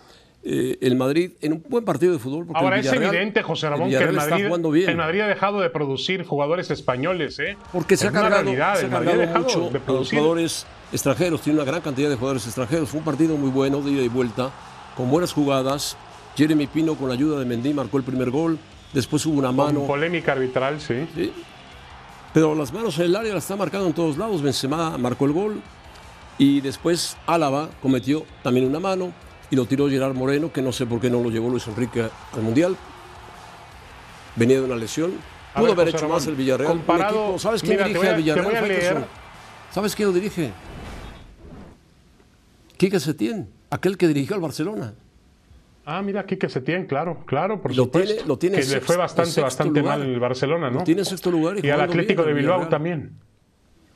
eh, 0.43 0.79
el 0.81 0.97
Madrid 0.97 1.33
en 1.43 1.53
un 1.53 1.65
buen 1.69 1.85
partido 1.85 2.13
de 2.15 2.19
fútbol. 2.19 2.47
porque 2.47 2.63
Ahora 2.65 2.79
el 2.79 2.87
es 2.87 2.93
evidente, 2.93 3.43
José 3.43 3.69
Ramón, 3.69 3.91
que 3.91 3.97
el 3.97 4.13
Madrid, 4.13 4.47
bien. 4.73 4.89
el 4.91 4.97
Madrid 4.97 5.21
ha 5.21 5.27
dejado 5.29 5.61
de 5.61 5.69
producir 5.69 6.25
jugadores 6.25 6.71
españoles, 6.71 7.39
¿eh? 7.41 7.57
Porque 7.73 7.97
se 7.99 8.07
ha 8.07 8.09
Es 8.09 8.15
cargado, 8.15 8.43
realidad, 8.45 8.77
se 8.77 8.87
ha 8.87 8.89
cargado 8.89 9.27
mucho 9.39 9.61
de 9.67 9.71
los 9.73 9.83
producir. 9.83 10.19
jugadores 10.19 10.67
extranjeros. 10.93 11.41
Tiene 11.41 11.59
una 11.61 11.71
gran 11.71 11.81
cantidad 11.81 12.09
de 12.09 12.17
jugadores 12.17 12.45
extranjeros. 12.47 12.89
Fue 12.89 12.99
un 12.99 13.05
partido 13.05 13.37
muy 13.37 13.51
bueno, 13.51 13.81
de 13.81 13.91
ida 13.91 14.03
y 14.03 14.09
vuelta, 14.09 14.51
con 14.97 15.11
buenas 15.11 15.33
jugadas. 15.33 15.97
Jeremy 16.37 16.67
Pino, 16.67 16.95
con 16.95 17.09
la 17.09 17.15
ayuda 17.15 17.39
de 17.39 17.45
Mendy, 17.45 17.75
marcó 17.75 17.97
el 17.99 18.05
primer 18.05 18.31
gol. 18.31 18.59
Después 18.93 19.25
hubo 19.27 19.39
una 19.39 19.49
Con 19.49 19.57
mano. 19.57 19.81
polémica 19.87 20.33
arbitral, 20.33 20.81
sí. 20.81 21.07
¿sí? 21.15 21.33
Pero 22.33 22.55
las 22.55 22.73
manos 22.73 22.97
en 22.99 23.07
el 23.07 23.17
área 23.17 23.35
las 23.35 23.45
está 23.45 23.57
marcando 23.57 23.87
en 23.89 23.93
todos 23.93 24.17
lados. 24.17 24.41
Benzema 24.43 24.97
marcó 24.99 25.25
el 25.27 25.33
gol. 25.33 25.61
Y 26.39 26.61
después 26.61 27.17
Álava 27.27 27.69
cometió 27.83 28.25
también 28.43 28.67
una 28.67 28.81
mano. 28.81 29.13
Y 29.51 29.57
lo 29.57 29.65
tiró 29.67 29.89
Gerard 29.89 30.15
Moreno, 30.15 30.53
que 30.53 30.63
no 30.63 30.71
sé 30.73 30.87
por 30.87 31.01
qué 31.01 31.11
no 31.11 31.21
lo 31.21 31.29
llevó 31.31 31.51
Luis 31.51 31.67
Enrique 31.67 32.09
al 32.33 32.43
Mundial. 32.43 32.77
Venía 34.37 34.57
de 34.59 34.63
una 34.65 34.77
lesión. 34.77 35.13
Pudo 35.55 35.65
ver, 35.65 35.73
haber 35.73 35.87
José 35.87 35.97
hecho 35.97 36.05
Ramón, 36.07 36.17
más 36.19 36.27
el 36.29 36.35
Villarreal. 36.37 36.71
Comparado- 36.73 37.15
equipo- 37.25 37.39
¿Sabes 37.41 37.61
quién 37.63 37.73
mira, 37.75 37.87
dirige 37.89 38.07
a- 38.07 38.11
al 38.11 38.17
Villarreal? 38.17 38.97
a. 38.99 39.75
¿Sabes 39.75 39.95
quién 39.97 40.09
lo 40.09 40.15
dirige? 40.15 40.53
Quique 42.81 42.99
Setién, 42.99 43.51
aquel 43.69 43.99
que 43.99 44.09
dirigió 44.09 44.35
al 44.37 44.41
Barcelona. 44.41 44.95
Ah, 45.85 46.01
mira, 46.01 46.21
aquí 46.23 46.39
que 46.39 46.49
se 46.49 46.63
tiene, 46.63 46.87
claro, 46.87 47.25
claro, 47.27 47.61
por 47.61 47.73
Lo 47.77 47.85
supuesto. 47.85 48.15
tiene- 48.15 48.27
lo 48.27 48.39
tiene 48.39 48.57
que 48.57 48.63
en 48.63 48.71
le 48.71 48.81
fue 48.81 48.95
en 48.95 49.01
bastante, 49.03 49.41
bastante 49.43 49.81
lugar. 49.81 49.99
mal 49.99 50.09
el 50.09 50.19
Barcelona, 50.19 50.71
¿no? 50.71 50.79
Lo 50.79 50.85
tiene 50.85 51.03
en 51.03 51.05
sexto 51.05 51.31
lugar 51.31 51.59
y 51.63 51.67
y 51.67 51.69
al 51.71 51.83
Atlético 51.83 52.23
bien, 52.23 52.35
de 52.37 52.41
Bilbao 52.41 52.69
también. 52.69 53.13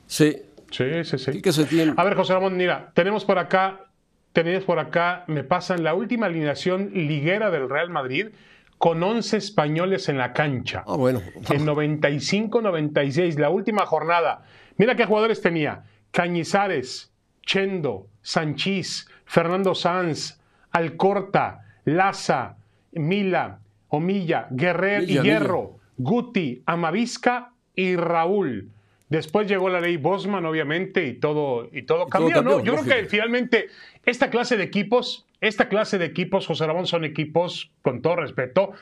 Sí, 0.07 0.37
Sí, 0.71 0.85
sí, 1.05 1.17
sí. 1.17 1.33
Quique 1.33 1.51
Setién. 1.53 1.95
A 1.97 2.05
ver, 2.05 2.15
José 2.15 2.35
Ramón, 2.35 2.59
mira, 2.59 2.91
tenemos 2.95 3.25
por 3.25 3.39
acá, 3.39 3.87
tenemos 4.35 4.65
por 4.65 4.79
acá, 4.79 5.25
me 5.29 5.45
pasan 5.45 5.83
la 5.83 5.95
última 5.95 6.27
alineación 6.27 6.91
liguera 6.93 7.51
del 7.51 7.71
Real 7.71 7.89
Madrid 7.89 8.29
con 8.77 9.03
11 9.03 9.39
españoles 9.39 10.11
en 10.11 10.19
la 10.19 10.35
cancha. 10.35 10.85
Ah, 10.87 10.97
bueno. 10.97 11.23
En 11.49 11.65
95-96, 11.65 13.39
la 13.39 13.49
última 13.51 13.87
jornada. 13.87 14.43
Mira 14.77 14.95
qué 14.95 15.07
jugadores 15.07 15.41
tenía. 15.41 15.85
Cañizares, 16.11 17.13
Chendo, 17.47 18.09
Sanchís, 18.25 19.07
Fernando 19.27 19.75
Sanz, 19.75 20.41
Alcorta, 20.73 21.63
Laza, 21.85 22.57
Mila, 22.93 23.61
Omilla, 23.89 24.49
Guerrer 24.51 25.09
y 25.09 25.21
Hierro, 25.21 25.79
Guti, 25.99 26.63
Amavisca 26.67 27.53
y 27.77 27.95
Raúl. 27.97 28.71
Después 29.09 29.47
llegó 29.47 29.69
la 29.69 29.81
ley 29.81 29.99
Bosman, 29.99 30.47
obviamente, 30.47 31.07
y 31.07 31.15
todo, 31.15 31.69
y 31.71 31.83
todo 31.83 32.07
cambió, 32.07 32.35
cambió, 32.35 32.57
¿no? 32.57 32.65
Yo 32.65 32.73
lógico. 32.73 32.91
creo 32.91 33.03
que 33.03 33.09
finalmente 33.09 33.69
esta 34.05 34.31
clase 34.31 34.57
de 34.57 34.65
equipos, 34.65 35.27
esta 35.41 35.69
clase 35.69 35.99
de 35.99 36.07
equipos, 36.07 36.47
José 36.47 36.67
Ramón, 36.67 36.87
son 36.87 37.05
equipos, 37.05 37.71
con 37.83 38.01
todo 38.01 38.17
respeto, 38.17 38.73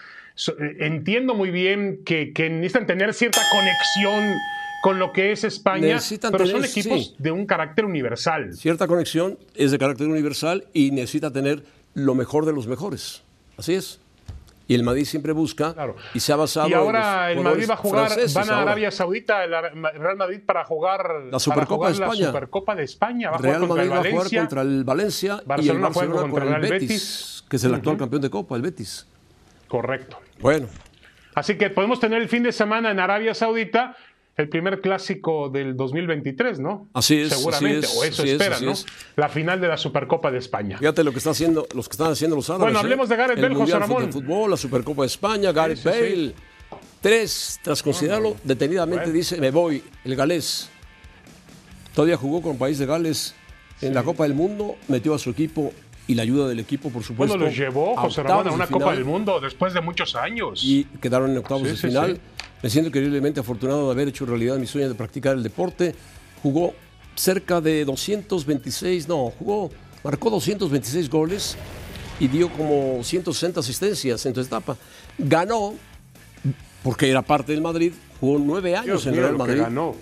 eh, 0.61 0.77
entiendo 0.81 1.35
muy 1.35 1.51
bien 1.51 2.05
que, 2.05 2.33
que 2.33 2.49
necesitan 2.49 2.87
tener 2.87 3.13
cierta 3.13 3.41
conexión 3.51 4.37
con 4.83 4.99
lo 4.99 5.13
que 5.13 5.31
es 5.33 5.45
España, 5.45 5.95
Necesitan 5.95 6.33
pero 6.33 6.45
son 6.45 6.65
equipos 6.65 7.07
sí. 7.07 7.15
de 7.19 7.31
un 7.31 7.47
carácter 7.47 7.85
universal. 7.85 8.53
Cierta 8.55 8.87
conexión 8.89 9.39
es 9.55 9.71
de 9.71 9.79
carácter 9.79 10.09
universal 10.09 10.65
y 10.75 10.91
necesita 10.91 11.31
tener 11.33 11.63
lo 11.95 12.15
mejor 12.17 12.45
de 12.47 12.53
los 12.53 12.67
mejores. 12.67 13.23
Así 13.57 13.75
es. 13.75 14.01
Y 14.67 14.75
el 14.75 14.83
Madrid 14.83 15.05
siempre 15.05 15.33
busca 15.33 15.73
Claro. 15.75 15.95
y 16.15 16.21
se 16.21 16.33
ha 16.33 16.37
basado 16.37 16.69
Y 16.69 16.73
en 16.73 16.79
ahora 16.79 17.29
los 17.29 17.37
el 17.39 17.45
Madrid 17.45 17.67
va 17.71 17.75
a 17.75 17.77
jugar, 17.77 18.11
van 18.35 18.51
a 18.51 18.53
ahora. 18.55 18.63
Arabia 18.63 18.91
Saudita, 18.91 19.45
el 19.45 19.53
Real 19.53 20.17
Madrid 20.17 20.41
para 20.45 20.65
jugar 20.65 21.05
La 21.31 21.39
Supercopa 21.39 21.75
jugar 21.77 21.93
de 21.93 22.05
España. 22.05 22.21
La 22.21 22.27
Supercopa 22.33 22.75
de 22.75 22.83
España. 22.83 23.31
Va 23.31 23.39
Real 23.39 23.67
Madrid 23.69 23.91
va 23.91 24.01
a 24.01 24.11
jugar 24.11 24.31
contra 24.35 24.63
el 24.63 24.85
Valencia 24.85 25.35
y 25.37 25.41
el 25.43 25.47
Barcelona 25.47 25.91
juega 25.93 26.09
Barcelona 26.15 26.23
contra 26.23 26.41
contra 26.45 26.59
el 26.59 26.65
el 26.65 26.71
Betis, 26.71 26.89
Betis. 26.91 27.45
que 27.49 27.57
es 27.57 27.65
el 27.65 27.75
actual 27.75 27.97
campeón 27.99 28.23
de 28.23 28.31
Copa, 28.31 28.57
el 28.57 28.63
Betis. 28.63 29.07
Correcto. 29.69 30.19
Bueno, 30.41 30.67
Así 31.35 31.57
que 31.57 31.71
podemos 31.71 31.99
tener 31.99 32.21
el 32.21 32.29
fin 32.29 32.43
de 32.43 32.53
semana 32.53 32.91
en 32.91 33.01
Arabia 33.01 33.33
Saudita 33.35 33.97
el 34.43 34.49
primer 34.49 34.81
clásico 34.81 35.49
del 35.49 35.77
2023, 35.77 36.59
¿no? 36.61 36.89
Así 36.93 37.19
es, 37.21 37.31
Seguramente, 37.31 37.87
así 37.87 37.97
es, 37.97 38.01
o 38.01 38.05
eso 38.05 38.23
es, 38.25 38.31
espera, 38.33 38.61
¿no? 38.61 38.73
es. 38.73 38.87
La 39.17 39.29
final 39.29 39.61
de 39.61 39.69
la 39.69 39.77
Supercopa 39.77 40.31
de 40.31 40.39
España. 40.39 40.79
fíjate 40.79 41.03
lo 41.05 41.13
que 41.13 41.19
está 41.19 41.31
haciendo, 41.31 41.67
los 41.75 41.89
que 41.89 41.93
están 41.93 42.13
haciendo 42.13 42.37
los 42.37 42.49
árabes. 42.51 42.67
Bueno, 42.67 42.79
¿eh? 42.79 42.83
hablemos 42.83 43.09
de 43.09 43.17
Gareth 43.17 43.39
El 43.39 43.43
Bale, 43.45 43.55
José 43.55 43.79
Ramón. 43.79 44.07
de 44.07 44.13
Fútbol, 44.13 44.51
la 44.51 44.57
Supercopa 44.57 45.03
de 45.03 45.07
España, 45.07 45.53
Gareth 45.53 45.79
sí, 45.79 45.83
sí. 45.83 45.89
Bale. 45.89 46.35
Tres, 47.01 47.59
tras 47.63 47.83
considerarlo 47.83 48.37
detenidamente, 48.45 49.05
Bueno. 49.07 49.13
dice, 49.19 49.41
me 49.41 49.51
voy, 49.51 49.83
el 50.05 50.15
galés. 50.15 50.71
Todavía 51.95 52.17
jugó 52.17 52.41
con 52.41 52.57
País 52.59 52.79
de 52.79 52.87
Gales 52.87 53.35
en 53.81 53.95
la 53.95 54.03
Copa 54.03 54.23
del 54.23 54.35
Mundo, 54.35 54.77
metió 54.89 55.15
a 55.15 55.19
su 55.19 55.31
equipo 55.31 55.73
y 56.07 56.15
la 56.15 56.23
ayuda 56.23 56.49
del 56.49 56.61
equipo, 56.61 56.91
por 56.91 57.03
supuesto. 57.03 57.35
Bueno, 57.37 57.47
los 57.47 57.57
llevó 57.57 57.97
José 57.97 58.23
Ramón 58.23 58.49
a 58.49 58.53
una 58.53 58.67
Copa 58.67 58.93
del 58.93 59.05
Mundo 59.05 59.41
después 59.41 59.75
de 59.75 59.81
muchos 59.81 60.15
años. 60.17 60.63
Y 60.65 60.85
quedaron 61.01 61.31
en 61.31 61.39
octavos 61.39 61.65
de 61.65 61.75
final. 61.75 62.21
Me 62.63 62.71
siento 62.71 62.89
increíblemente 62.89 63.41
afortunado 63.41 63.87
de 63.87 63.93
haber 63.93 64.09
hecho 64.09 64.25
realidad 64.25 64.57
mi 64.57 64.67
sueño 64.67 64.89
de 64.89 64.95
practicar 64.95 65.35
el 65.37 65.43
deporte. 65.43 65.95
Jugó 66.43 66.75
cerca 67.15 67.61
de 67.61 67.85
226, 67.85 69.09
no, 69.09 69.31
jugó, 69.39 69.71
marcó 70.05 70.31
226 70.31 71.11
goles 71.11 71.57
y 72.21 72.29
dio 72.29 72.49
como 72.51 73.03
160 73.03 73.61
asistencias 73.61 74.25
en 74.27 74.35
su 74.35 74.41
etapa. 74.41 74.77
Ganó, 75.19 75.75
porque 76.83 77.11
era 77.11 77.23
parte 77.23 77.53
del 77.53 77.61
Madrid, 77.63 77.93
jugó 78.21 78.39
nueve 78.39 78.75
años 78.77 78.87
Dios 78.87 79.07
en 79.07 79.13
mío, 79.13 79.23
Real 79.23 79.37
Madrid, 79.39 79.61
ganó. 79.61 79.95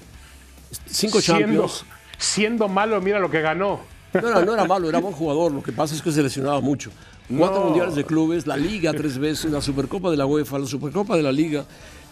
cinco 0.87 1.21
Siendo, 1.21 1.45
Champions. 1.45 1.85
siendo 2.19 2.69
malo, 2.69 3.01
mira 3.01 3.19
lo 3.19 3.31
que 3.31 3.41
ganó. 3.41 3.81
No 4.13 4.29
era, 4.29 4.45
no 4.45 4.55
era 4.55 4.65
malo, 4.65 4.89
era 4.89 4.99
buen 4.99 5.15
jugador. 5.15 5.53
Lo 5.53 5.63
que 5.63 5.71
pasa 5.73 5.95
es 5.95 6.03
que 6.03 6.11
se 6.11 6.21
lesionaba 6.23 6.61
mucho. 6.61 6.91
Cuatro 7.39 7.61
No. 7.61 7.65
mundiales 7.67 7.95
de 7.95 8.05
clubes, 8.05 8.45
la 8.47 8.57
Liga 8.57 8.93
tres 8.93 9.19
veces, 9.19 9.53
la 9.53 9.61
Supercopa 9.63 10.11
de 10.11 10.17
la 10.17 10.27
UEFA, 10.27 10.59
la 10.59 10.67
Supercopa 10.67 11.17
de 11.17 11.23
la 11.23 11.31
Liga. 11.31 11.65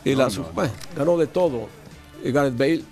Eh, 0.05 0.15
la 0.17 0.29
bueno, 0.55 0.73
ganó 0.97 1.17
de 1.19 1.27
todo. 1.27 1.69
eh, 2.25 2.33
Gareth 2.33 2.57
Bale. 2.57 2.83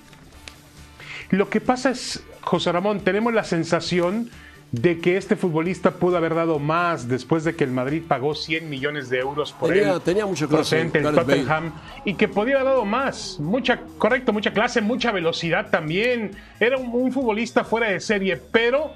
Lo 1.30 1.48
que 1.48 1.60
pasa 1.60 1.90
es, 1.90 2.22
José 2.42 2.70
Ramón, 2.72 3.00
tenemos 3.00 3.32
la 3.34 3.44
sensación 3.44 4.30
de 4.72 4.98
que 5.00 5.16
este 5.16 5.36
futbolista 5.36 5.92
pudo 5.92 6.16
haber 6.16 6.34
dado 6.34 6.58
más 6.58 7.08
después 7.08 7.44
de 7.44 7.54
que 7.54 7.64
el 7.64 7.70
Madrid 7.70 8.02
pagó 8.06 8.34
100 8.34 8.68
millones 8.68 9.08
de 9.08 9.18
euros 9.20 9.52
por 9.52 9.70
Tenía- 9.72 9.92
él. 9.94 10.00
tenía 10.00 10.26
mucha 10.26 10.46
clase, 10.46 10.84
Bale. 10.92 11.12
Tottenham 11.12 11.72
y 12.04 12.14
que 12.14 12.28
podía 12.28 12.56
haber 12.56 12.66
dado 12.66 12.84
más, 12.84 13.38
mucha 13.40 13.80
correcto, 13.98 14.32
mucha 14.32 14.52
clase, 14.52 14.80
mucha 14.80 15.12
velocidad 15.12 15.70
también. 15.70 16.32
Era 16.60 16.78
un, 16.78 16.88
un 16.92 17.12
futbolista 17.12 17.64
fuera 17.64 17.88
de 17.90 18.00
serie, 18.00 18.36
pero 18.36 18.92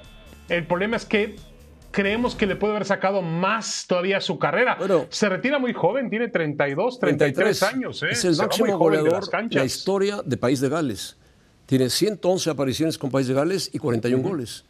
el 0.49 0.65
problema 0.67 0.97
es 0.97 1.05
que 1.05 1.37
creemos 1.91 2.35
que 2.35 2.45
le 2.45 2.55
puede 2.55 2.73
haber 2.73 2.85
sacado 2.85 3.21
más 3.21 3.85
todavía 3.87 4.17
a 4.17 4.21
su 4.21 4.39
carrera. 4.39 4.75
Bueno. 4.79 5.05
Se 5.09 5.29
retira 5.29 5.59
muy 5.59 5.73
joven, 5.73 6.09
tiene 6.09 6.29
32, 6.29 6.99
33 6.99 7.63
años. 7.63 8.01
¿eh? 8.03 8.09
Es 8.11 8.25
el 8.25 8.35
Se 8.35 8.41
máximo 8.41 8.67
de 8.67 8.73
goleador 8.73 9.29
de 9.29 9.55
la 9.55 9.65
historia 9.65 10.21
de 10.23 10.37
País 10.37 10.59
de 10.61 10.69
Gales. 10.69 11.17
Tiene 11.65 11.89
111 11.89 12.49
apariciones 12.49 12.97
con 12.97 13.11
País 13.11 13.27
de 13.27 13.33
Gales 13.33 13.69
y 13.73 13.77
41 13.77 14.21
goles. 14.21 14.65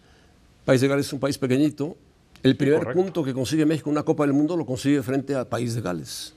País 0.65 0.81
de 0.81 0.87
Gales 0.87 1.07
es 1.07 1.13
un 1.13 1.19
país 1.19 1.37
pequeñito. 1.37 1.95
El 2.43 2.57
primer 2.57 2.79
correcto. 2.79 3.01
punto 3.01 3.23
que 3.23 3.33
consigue 3.33 3.65
México 3.65 3.89
en 3.89 3.95
una 3.95 4.03
Copa 4.03 4.23
del 4.25 4.33
Mundo 4.33 4.57
lo 4.57 4.65
consigue 4.65 5.01
frente 5.03 5.35
a 5.35 5.47
País 5.47 5.75
de 5.75 5.81
Gales. 5.81 6.35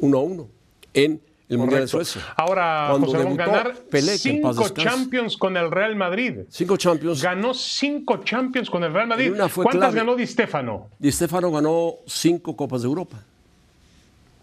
Uno 0.00 0.18
a 0.18 0.22
uno. 0.22 0.48
En 0.94 1.20
el 1.54 1.58
Mundial 1.58 1.84
de 1.86 1.90
Correcto. 1.90 2.04
Suecia. 2.12 2.34
Ahora, 2.36 2.86
Cuando 2.90 3.06
José 3.06 3.18
debutó 3.18 3.36
ganar 3.36 3.74
Pelé, 3.90 4.18
cinco. 4.18 4.68
Champions 4.70 5.36
con 5.36 5.56
el 5.56 5.70
Real 5.70 5.96
Madrid. 5.96 6.40
Cinco 6.48 6.76
Champions. 6.76 7.22
Ganó 7.22 7.54
cinco 7.54 8.18
Champions 8.24 8.70
con 8.70 8.84
el 8.84 8.92
Real 8.92 9.06
Madrid. 9.08 9.32
¿Cuántas 9.54 9.74
clave. 9.76 9.96
ganó 9.96 10.16
Di 10.16 10.26
Stéfano? 10.26 10.88
Y 11.00 11.08
Estefano 11.08 11.50
ganó 11.50 11.94
cinco 12.06 12.56
Copas 12.56 12.82
de 12.82 12.88
Europa. 12.88 13.18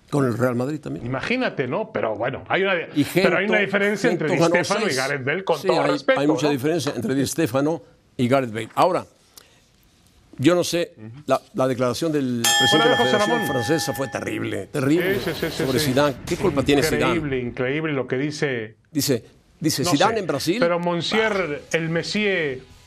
Con 0.09 0.25
el 0.25 0.35
Real 0.37 0.55
Madrid 0.55 0.79
también. 0.79 1.05
Imagínate, 1.05 1.67
¿no? 1.67 1.91
Pero 1.91 2.15
bueno, 2.15 2.43
hay 2.49 2.63
una, 2.63 2.73
pero 3.13 3.37
hay 3.37 3.45
una 3.45 3.59
diferencia 3.59 4.09
entre 4.09 4.29
Di 4.31 4.39
Stéfano 4.43 4.87
y. 4.89 4.95
Gareth 4.95 5.23
Bale, 5.23 5.43
con 5.43 5.57
Sí, 5.59 5.67
todo 5.67 5.81
hay, 5.83 5.91
respeto. 5.91 6.19
Hay 6.19 6.27
mucha 6.27 6.47
¿no? 6.47 6.51
diferencia 6.51 6.93
entre 6.95 7.13
Di 7.13 7.25
Stéfano 7.27 7.81
y 8.17 8.27
Gareth 8.27 8.51
Bale. 8.51 8.69
Ahora, 8.73 9.05
Yo 10.41 10.55
no 10.55 10.63
sé, 10.63 10.93
la, 11.25 11.41
la 11.53 11.67
declaración 11.67 12.13
del 12.13 12.41
presidente 12.41 12.77
Bueno, 12.77 12.83
de 12.85 12.89
la 12.91 12.97
Federación 12.97 13.29
Ramón. 13.39 13.47
Francesa 13.47 13.93
fue 13.93 14.07
terrible, 14.07 14.67
terrible 14.67 15.15
Sí, 15.19 15.21
sí, 15.25 15.31
sí, 15.37 15.47
sí, 15.51 15.63
sobre. 15.65 15.79
Zidane. 15.79 16.15
¿Qué 16.25 16.37
culpa 16.37 16.63
tiene 16.63 16.81
Zidane? 16.81 17.15
Increíble, 17.15 17.39
increíble 17.41 17.91
lo 17.93 18.07
que 18.07 18.17
dice. 18.17 18.77
Dice, 18.89 19.25
dice 19.59 19.83
no 19.83 19.91
Zidane 19.91 20.13
sé, 20.13 20.19
en 20.21 20.27
Brasil. 20.27 20.57
Pero 20.61 20.79
Monsieur, 20.79 21.61
el 21.73 21.89
Messi, 21.89 22.23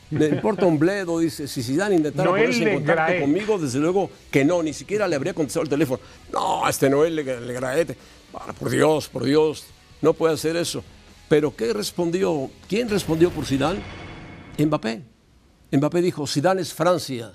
Le 0.09 0.29
importa 0.29 0.65
un 0.65 0.79
bledo, 0.79 1.19
dice, 1.19 1.47
si 1.47 1.61
Zidane 1.61 1.95
intentara 1.95 2.27
Noel 2.27 2.45
ponerse 2.45 2.63
en 2.71 2.73
contacto 2.83 3.21
conmigo, 3.21 3.57
desde 3.59 3.77
luego 3.79 4.09
que 4.31 4.43
no, 4.43 4.63
ni 4.63 4.73
siquiera 4.73 5.07
le 5.07 5.15
habría 5.15 5.35
contestado 5.35 5.63
el 5.63 5.69
teléfono. 5.69 5.99
No, 6.31 6.67
este 6.67 6.89
Noel 6.89 7.15
Le- 7.15 7.57
ah, 8.33 8.53
por 8.57 8.71
Dios, 8.71 9.09
por 9.09 9.23
Dios, 9.25 9.65
no 10.01 10.13
puede 10.13 10.33
hacer 10.33 10.55
eso. 10.55 10.83
Pero 11.29 11.55
¿qué 11.55 11.71
respondió? 11.71 12.49
¿Quién 12.67 12.89
respondió 12.89 13.29
por 13.29 13.45
Zidane? 13.45 13.79
Mbappé. 14.57 15.01
Mbappé 15.71 16.01
dijo, 16.01 16.27
Zidane 16.27 16.61
es 16.61 16.73
Francia. 16.73 17.31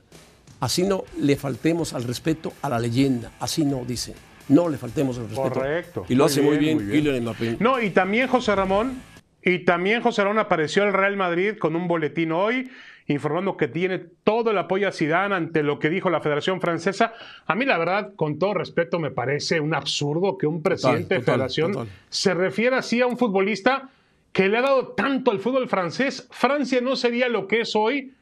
Así 0.61 0.83
no 0.83 1.05
le 1.21 1.37
faltemos 1.37 1.95
al 1.95 2.05
respeto 2.05 2.53
a 2.63 2.69
la 2.69 2.79
leyenda. 2.79 3.33
Así 3.41 3.65
no, 3.65 3.85
dice. 3.87 4.15
No 4.49 4.69
le 4.69 4.79
faltemos 4.79 5.19
al 5.19 5.29
respeto. 5.29 5.51
Correcto. 5.51 6.07
Y 6.09 6.15
lo 6.15 6.25
Muy 6.25 6.31
hace 6.31 6.43
muy 6.43 6.59
bien, 6.59 6.77
muy 6.77 6.87
bien. 6.87 7.05
Kylian 7.05 7.23
Mbappé. 7.23 7.57
No, 7.61 7.81
y 7.81 7.91
también 7.91 8.29
José 8.29 8.55
Ramón, 8.55 9.01
y 9.43 9.61
también 9.61 10.03
José 10.03 10.23
Ramón 10.23 10.39
apareció 10.39 10.85
el 10.85 10.93
Real 10.93 11.17
Madrid 11.17 11.57
con 11.59 11.77
un 11.77 11.87
boletín 11.87 12.33
hoy 12.33 12.71
informando 13.09 13.57
que 13.57 13.69
tiene 13.69 13.99
todo 14.23 14.51
el 14.51 14.59
apoyo 14.59 14.87
a 14.87 14.93
Zidane 14.93 15.35
ante 15.35 15.63
lo 15.63 15.79
que 15.79 15.89
dijo 15.89 16.11
la 16.11 16.21
Federación 16.21 16.61
Francesa. 16.61 17.15
A 17.47 17.55
mí 17.55 17.65
la 17.65 17.79
verdad, 17.79 18.13
con 18.15 18.39
todo 18.39 18.55
respeto, 18.55 18.99
me 18.99 19.11
parece 19.11 19.61
un 19.61 19.75
absurdo 19.75 20.37
que 20.37 20.47
un 20.47 20.63
presidente 20.63 21.15
de 21.15 21.21
total, 21.21 21.35
federación 21.35 21.73
total. 21.73 21.89
se 22.11 22.35
refiera 22.35 22.79
así 22.79 23.01
a 23.01 23.07
un 23.07 23.17
futbolista 23.17 23.89
que 24.33 24.49
le 24.49 24.59
ha 24.59 24.63
dado 24.63 24.89
tanto 24.89 25.31
al 25.31 25.41
fútbol 25.41 25.69
francés. 25.69 26.29
Francia 26.31 26.81
no 26.83 26.97
sería 26.97 27.29
lo 27.29 27.49
que 27.49 27.63
es 27.63 27.75
hoy 27.75 28.13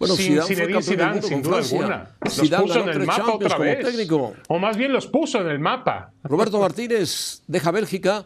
Bueno, 0.00 0.16
sin 0.16 0.42
Zidane 0.42 0.46
Zinedine 0.48 0.82
Zidane, 0.82 1.22
sin 1.22 1.42
duda 1.42 1.56
Francia. 1.56 1.78
alguna. 1.78 2.10
Los 2.24 2.34
Zidane 2.34 2.62
puso 2.64 2.80
en 2.80 2.88
el 2.88 2.98
mapa 3.00 3.16
Champions 3.16 3.52
otra 3.52 3.58
vez. 3.58 3.84
técnico. 3.84 4.34
O 4.48 4.58
más 4.58 4.76
bien 4.76 4.92
los 4.92 5.06
puso 5.06 5.40
en 5.42 5.48
el 5.48 5.58
mapa. 5.60 6.10
Roberto 6.24 6.58
Martínez 6.58 7.42
deja 7.46 7.70
Bélgica, 7.70 8.24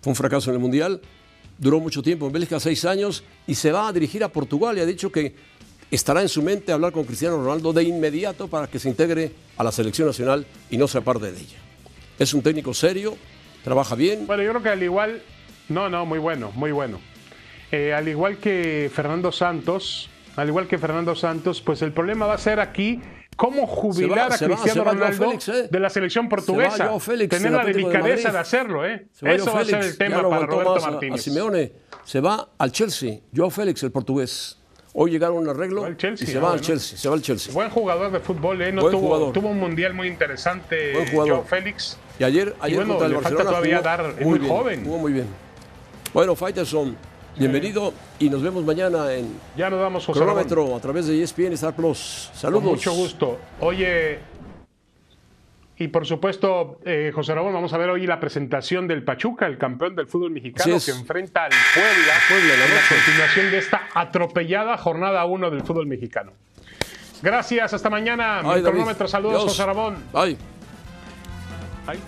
fue 0.00 0.10
un 0.10 0.16
fracaso 0.16 0.50
en 0.50 0.56
el 0.56 0.60
Mundial, 0.60 1.00
duró 1.56 1.78
mucho 1.78 2.02
tiempo 2.02 2.26
en 2.26 2.32
Bélgica, 2.32 2.58
seis 2.58 2.84
años, 2.84 3.22
y 3.46 3.54
se 3.54 3.70
va 3.70 3.86
a 3.86 3.92
dirigir 3.92 4.24
a 4.24 4.28
Portugal 4.28 4.76
y 4.76 4.80
ha 4.80 4.86
dicho 4.86 5.12
que 5.12 5.36
estará 5.88 6.20
en 6.20 6.28
su 6.28 6.42
mente 6.42 6.72
hablar 6.72 6.90
con 6.90 7.04
Cristiano 7.04 7.36
Ronaldo 7.36 7.72
de 7.72 7.84
inmediato 7.84 8.48
para 8.48 8.66
que 8.66 8.80
se 8.80 8.88
integre 8.88 9.30
a 9.56 9.62
la 9.62 9.70
selección 9.70 10.08
nacional 10.08 10.44
y 10.68 10.76
no 10.78 10.88
se 10.88 10.98
aparte 10.98 11.30
de 11.30 11.38
ella. 11.38 11.58
Es 12.18 12.34
un 12.34 12.42
técnico 12.42 12.74
serio, 12.74 13.16
trabaja 13.62 13.94
bien, 13.94 14.26
Bueno, 14.26 14.42
yo 14.42 14.50
creo 14.50 14.62
que 14.62 14.68
al 14.70 14.82
igual. 14.82 15.22
No, 15.68 15.88
no, 15.88 16.04
muy 16.04 16.18
bueno, 16.18 16.50
muy 16.56 16.72
bueno. 16.72 16.98
Eh, 17.70 17.94
al 17.94 18.08
igual 18.08 18.38
que 18.38 18.90
Fernando 18.92 19.30
Santos, 19.30 20.10
al 20.36 20.48
igual 20.48 20.66
que 20.66 20.78
Fernando 20.78 21.14
Santos, 21.14 21.60
pues 21.60 21.82
el 21.82 21.92
problema 21.92 22.26
va 22.26 22.34
a 22.34 22.38
ser 22.38 22.60
aquí 22.60 23.00
cómo 23.36 23.66
jubilar 23.66 24.18
va- 24.18 24.24
a 24.24 24.28
va- 24.28 24.36
Cristiano 24.38 24.84
va 24.84 24.92
Ronaldo 24.92 25.24
Félix, 25.26 25.48
¿eh? 25.48 25.68
de 25.70 25.80
la 25.80 25.90
selección 25.90 26.24
Se 26.26 26.30
portuguesa. 26.30 27.00
Félix, 27.00 27.30
Tener 27.36 27.52
la 27.52 27.64
de 27.64 27.72
delicadeza 27.72 28.30
de, 28.32 28.38
hacerlo, 28.38 28.86
¿eh? 28.86 29.06
Va 29.24 29.32
Eso 29.32 29.52
va 29.52 29.60
a 29.60 29.64
ser 29.64 29.82
el 29.82 29.96
tema 29.98 30.22
para 30.28 30.46
Roberto 30.46 30.76
a- 30.86 30.90
Martínez. 30.90 31.20
A, 31.20 31.22
Simeone 31.22 31.72
se 32.04 32.20
va 32.20 32.48
al 32.58 32.72
Chelsea. 32.72 33.18
Joao 33.34 33.50
Félix, 33.50 33.82
el 33.82 33.90
portugués. 33.92 34.58
Hoy 34.94 35.10
llegaron 35.10 35.38
a 35.38 35.40
un 35.40 35.48
arreglo 35.48 35.90
Chelsea, 35.94 36.28
y 36.28 36.32
se 36.32 36.38
va 36.38 36.52
al. 36.52 36.60
Chelsea. 36.60 36.98
Se 36.98 37.08
va 37.08 37.14
al 37.14 37.22
Chelsea. 37.22 37.52
Buen 37.54 37.70
jugador 37.70 38.12
de 38.12 38.20
fútbol, 38.20 38.60
¿eh? 38.60 38.72
No 38.72 38.82
Buen 38.82 38.92
tuvo, 38.92 39.06
jugador. 39.06 39.32
tuvo 39.32 39.48
un 39.48 39.58
mundial 39.58 39.94
muy 39.94 40.06
interesante. 40.06 40.92
Buen 40.92 41.08
jugador. 41.10 41.32
Joao 41.36 41.44
Félix. 41.46 41.96
Y 42.18 42.24
ayer, 42.24 42.54
ayer 42.60 42.76
bueno, 42.76 42.90
contra 42.98 43.06
el 43.06 43.12
le 43.14 43.20
falta 43.20 43.36
Barcelona 43.44 43.50
todavía 43.50 43.76
jugó 43.78 43.88
dar- 43.88 44.14
es 44.20 44.26
muy 44.26 44.38
bien, 44.38 44.50
joven. 44.52 44.84
Jugó 44.84 44.98
muy 44.98 45.12
bien. 45.14 45.26
Bueno, 46.12 46.36
Faitelson, 46.36 46.94
bienvenido 47.36 47.92
y 48.18 48.28
nos 48.30 48.42
vemos 48.42 48.64
mañana 48.64 49.12
en 49.12 49.28
Ya 49.56 49.70
nos 49.70 49.80
damos, 49.80 50.04
José 50.06 50.20
Ramón. 50.20 50.34
cronómetro 50.44 50.76
a 50.76 50.80
través 50.80 51.06
de 51.06 51.22
ESPN 51.22 51.52
Star 51.54 51.74
Plus. 51.74 52.28
Con 52.32 52.38
Saludos. 52.40 52.64
mucho 52.64 52.92
gusto. 52.92 53.38
Oye, 53.60 54.18
y 55.78 55.88
por 55.88 56.06
supuesto, 56.06 56.78
eh, 56.84 57.10
José 57.14 57.34
Ramón, 57.34 57.52
vamos 57.54 57.72
a 57.72 57.78
ver 57.78 57.90
hoy 57.90 58.06
la 58.06 58.20
presentación 58.20 58.86
del 58.86 59.02
Pachuca, 59.02 59.46
el 59.46 59.58
campeón 59.58 59.96
del 59.96 60.06
fútbol 60.06 60.30
mexicano, 60.30 60.76
que 60.84 60.90
enfrenta 60.92 61.44
al 61.44 61.50
Puebla, 61.74 62.12
Puebla, 62.28 62.54
la 62.56 62.74
la 62.74 62.80
continuación 62.88 63.50
de 63.50 63.58
esta 63.58 63.88
atropellada 63.94 64.76
jornada 64.76 65.24
1 65.24 65.50
del 65.50 65.62
fútbol 65.62 65.86
mexicano. 65.86 66.32
Gracias, 67.22 67.72
hasta 67.72 67.88
mañana. 67.88 68.40
Ay, 68.44 68.62
Mi 68.62 68.68
cronómetro, 68.68 69.08
saludos, 69.08 69.42
Dios. 69.42 69.44
José 69.52 69.66
Ramón. 69.66 69.96
Bye. 70.12 70.36
Ay. 71.86 71.98